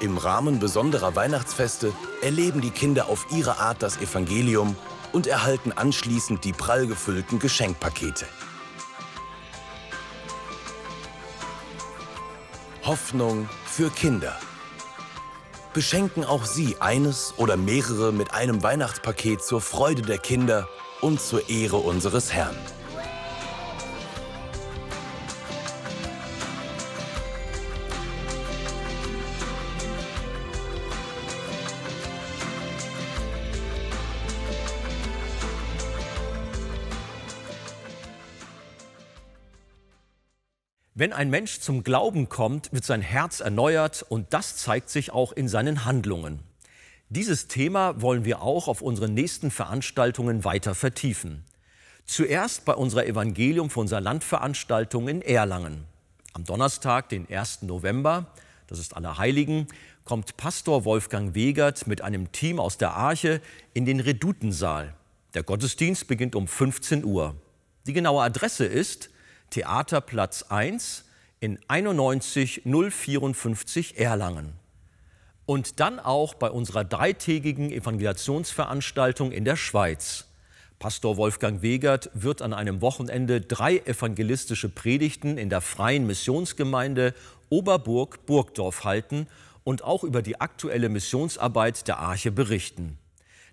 Im 0.00 0.18
Rahmen 0.18 0.58
besonderer 0.58 1.16
Weihnachtsfeste 1.16 1.92
erleben 2.20 2.60
die 2.60 2.70
Kinder 2.70 3.08
auf 3.08 3.26
ihre 3.32 3.58
Art 3.58 3.82
das 3.82 3.96
Evangelium 3.96 4.76
und 5.12 5.26
erhalten 5.26 5.72
anschließend 5.72 6.44
die 6.44 6.52
prall 6.52 6.86
gefüllten 6.86 7.38
Geschenkpakete. 7.38 8.26
Hoffnung 12.88 13.50
für 13.66 13.90
Kinder. 13.90 14.34
Beschenken 15.74 16.24
auch 16.24 16.46
Sie 16.46 16.76
eines 16.80 17.34
oder 17.36 17.58
mehrere 17.58 18.14
mit 18.14 18.32
einem 18.32 18.62
Weihnachtspaket 18.62 19.42
zur 19.42 19.60
Freude 19.60 20.00
der 20.00 20.16
Kinder 20.16 20.66
und 21.02 21.20
zur 21.20 21.50
Ehre 21.50 21.76
unseres 21.76 22.32
Herrn. 22.32 22.56
Wenn 40.98 41.12
ein 41.12 41.30
Mensch 41.30 41.60
zum 41.60 41.84
Glauben 41.84 42.28
kommt, 42.28 42.72
wird 42.72 42.84
sein 42.84 43.02
Herz 43.02 43.38
erneuert 43.38 44.04
und 44.08 44.34
das 44.34 44.56
zeigt 44.56 44.90
sich 44.90 45.12
auch 45.12 45.30
in 45.30 45.46
seinen 45.46 45.84
Handlungen. 45.84 46.40
Dieses 47.08 47.46
Thema 47.46 48.02
wollen 48.02 48.24
wir 48.24 48.42
auch 48.42 48.66
auf 48.66 48.82
unseren 48.82 49.14
nächsten 49.14 49.52
Veranstaltungen 49.52 50.42
weiter 50.42 50.74
vertiefen. 50.74 51.44
Zuerst 52.04 52.64
bei 52.64 52.74
unserer 52.74 53.06
Evangelium 53.06 53.70
für 53.70 53.78
unser 53.78 54.00
Landveranstaltung 54.00 55.06
in 55.06 55.22
Erlangen. 55.22 55.84
Am 56.32 56.42
Donnerstag, 56.42 57.10
den 57.10 57.30
1. 57.30 57.62
November, 57.62 58.26
das 58.66 58.80
ist 58.80 58.96
Allerheiligen, 58.96 59.68
kommt 60.02 60.36
Pastor 60.36 60.84
Wolfgang 60.84 61.32
Wegert 61.36 61.86
mit 61.86 62.00
einem 62.00 62.32
Team 62.32 62.58
aus 62.58 62.76
der 62.76 62.94
Arche 62.94 63.40
in 63.72 63.86
den 63.86 64.00
Redutensaal. 64.00 64.94
Der 65.34 65.44
Gottesdienst 65.44 66.08
beginnt 66.08 66.34
um 66.34 66.48
15 66.48 67.04
Uhr. 67.04 67.36
Die 67.86 67.92
genaue 67.92 68.24
Adresse 68.24 68.64
ist 68.64 69.10
Theaterplatz 69.50 70.46
1 70.48 71.04
in 71.40 71.58
91054 71.68 73.98
Erlangen. 73.98 74.52
Und 75.46 75.80
dann 75.80 75.98
auch 75.98 76.34
bei 76.34 76.50
unserer 76.50 76.84
dreitägigen 76.84 77.70
Evangelisationsveranstaltung 77.70 79.32
in 79.32 79.44
der 79.44 79.56
Schweiz. 79.56 80.26
Pastor 80.78 81.16
Wolfgang 81.16 81.62
Wegert 81.62 82.10
wird 82.14 82.42
an 82.42 82.52
einem 82.52 82.80
Wochenende 82.80 83.40
drei 83.40 83.78
evangelistische 83.78 84.68
Predigten 84.68 85.38
in 85.38 85.50
der 85.50 85.60
Freien 85.60 86.06
Missionsgemeinde 86.06 87.14
Oberburg-Burgdorf 87.48 88.84
halten 88.84 89.26
und 89.64 89.82
auch 89.82 90.04
über 90.04 90.22
die 90.22 90.40
aktuelle 90.40 90.88
Missionsarbeit 90.88 91.88
der 91.88 91.98
Arche 91.98 92.30
berichten. 92.30 92.98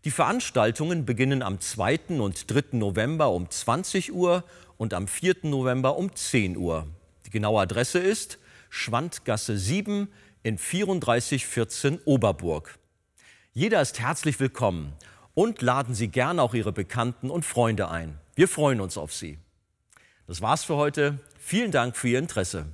Die 0.05 0.11
Veranstaltungen 0.11 1.03
beginnen 1.03 1.41
am 1.41 1.59
2. 1.59 2.19
und 2.19 2.51
3. 2.51 2.77
November 2.77 3.31
um 3.31 3.49
20 3.49 4.13
Uhr 4.13 4.43
und 4.77 4.93
am 4.93 5.07
4. 5.07 5.37
November 5.41 5.97
um 5.97 6.15
10 6.15 6.57
Uhr. 6.57 6.85
Die 7.25 7.31
genaue 7.31 7.59
Adresse 7.59 7.97
ist 7.97 8.37
Schwandgasse 8.69 9.57
7 9.57 10.07
in 10.43 10.57
3414 10.57 11.99
Oberburg. 12.05 12.77
Jeder 13.51 13.81
ist 13.81 13.99
herzlich 13.99 14.39
willkommen 14.39 14.93
und 15.33 15.63
laden 15.63 15.95
Sie 15.95 16.09
gerne 16.09 16.43
auch 16.43 16.53
Ihre 16.53 16.71
Bekannten 16.71 17.31
und 17.31 17.43
Freunde 17.43 17.89
ein. 17.89 18.19
Wir 18.35 18.47
freuen 18.47 18.81
uns 18.81 18.99
auf 18.99 19.11
Sie. 19.11 19.39
Das 20.27 20.39
war's 20.39 20.63
für 20.63 20.75
heute. 20.75 21.17
Vielen 21.39 21.71
Dank 21.71 21.97
für 21.97 22.09
Ihr 22.09 22.19
Interesse. 22.19 22.67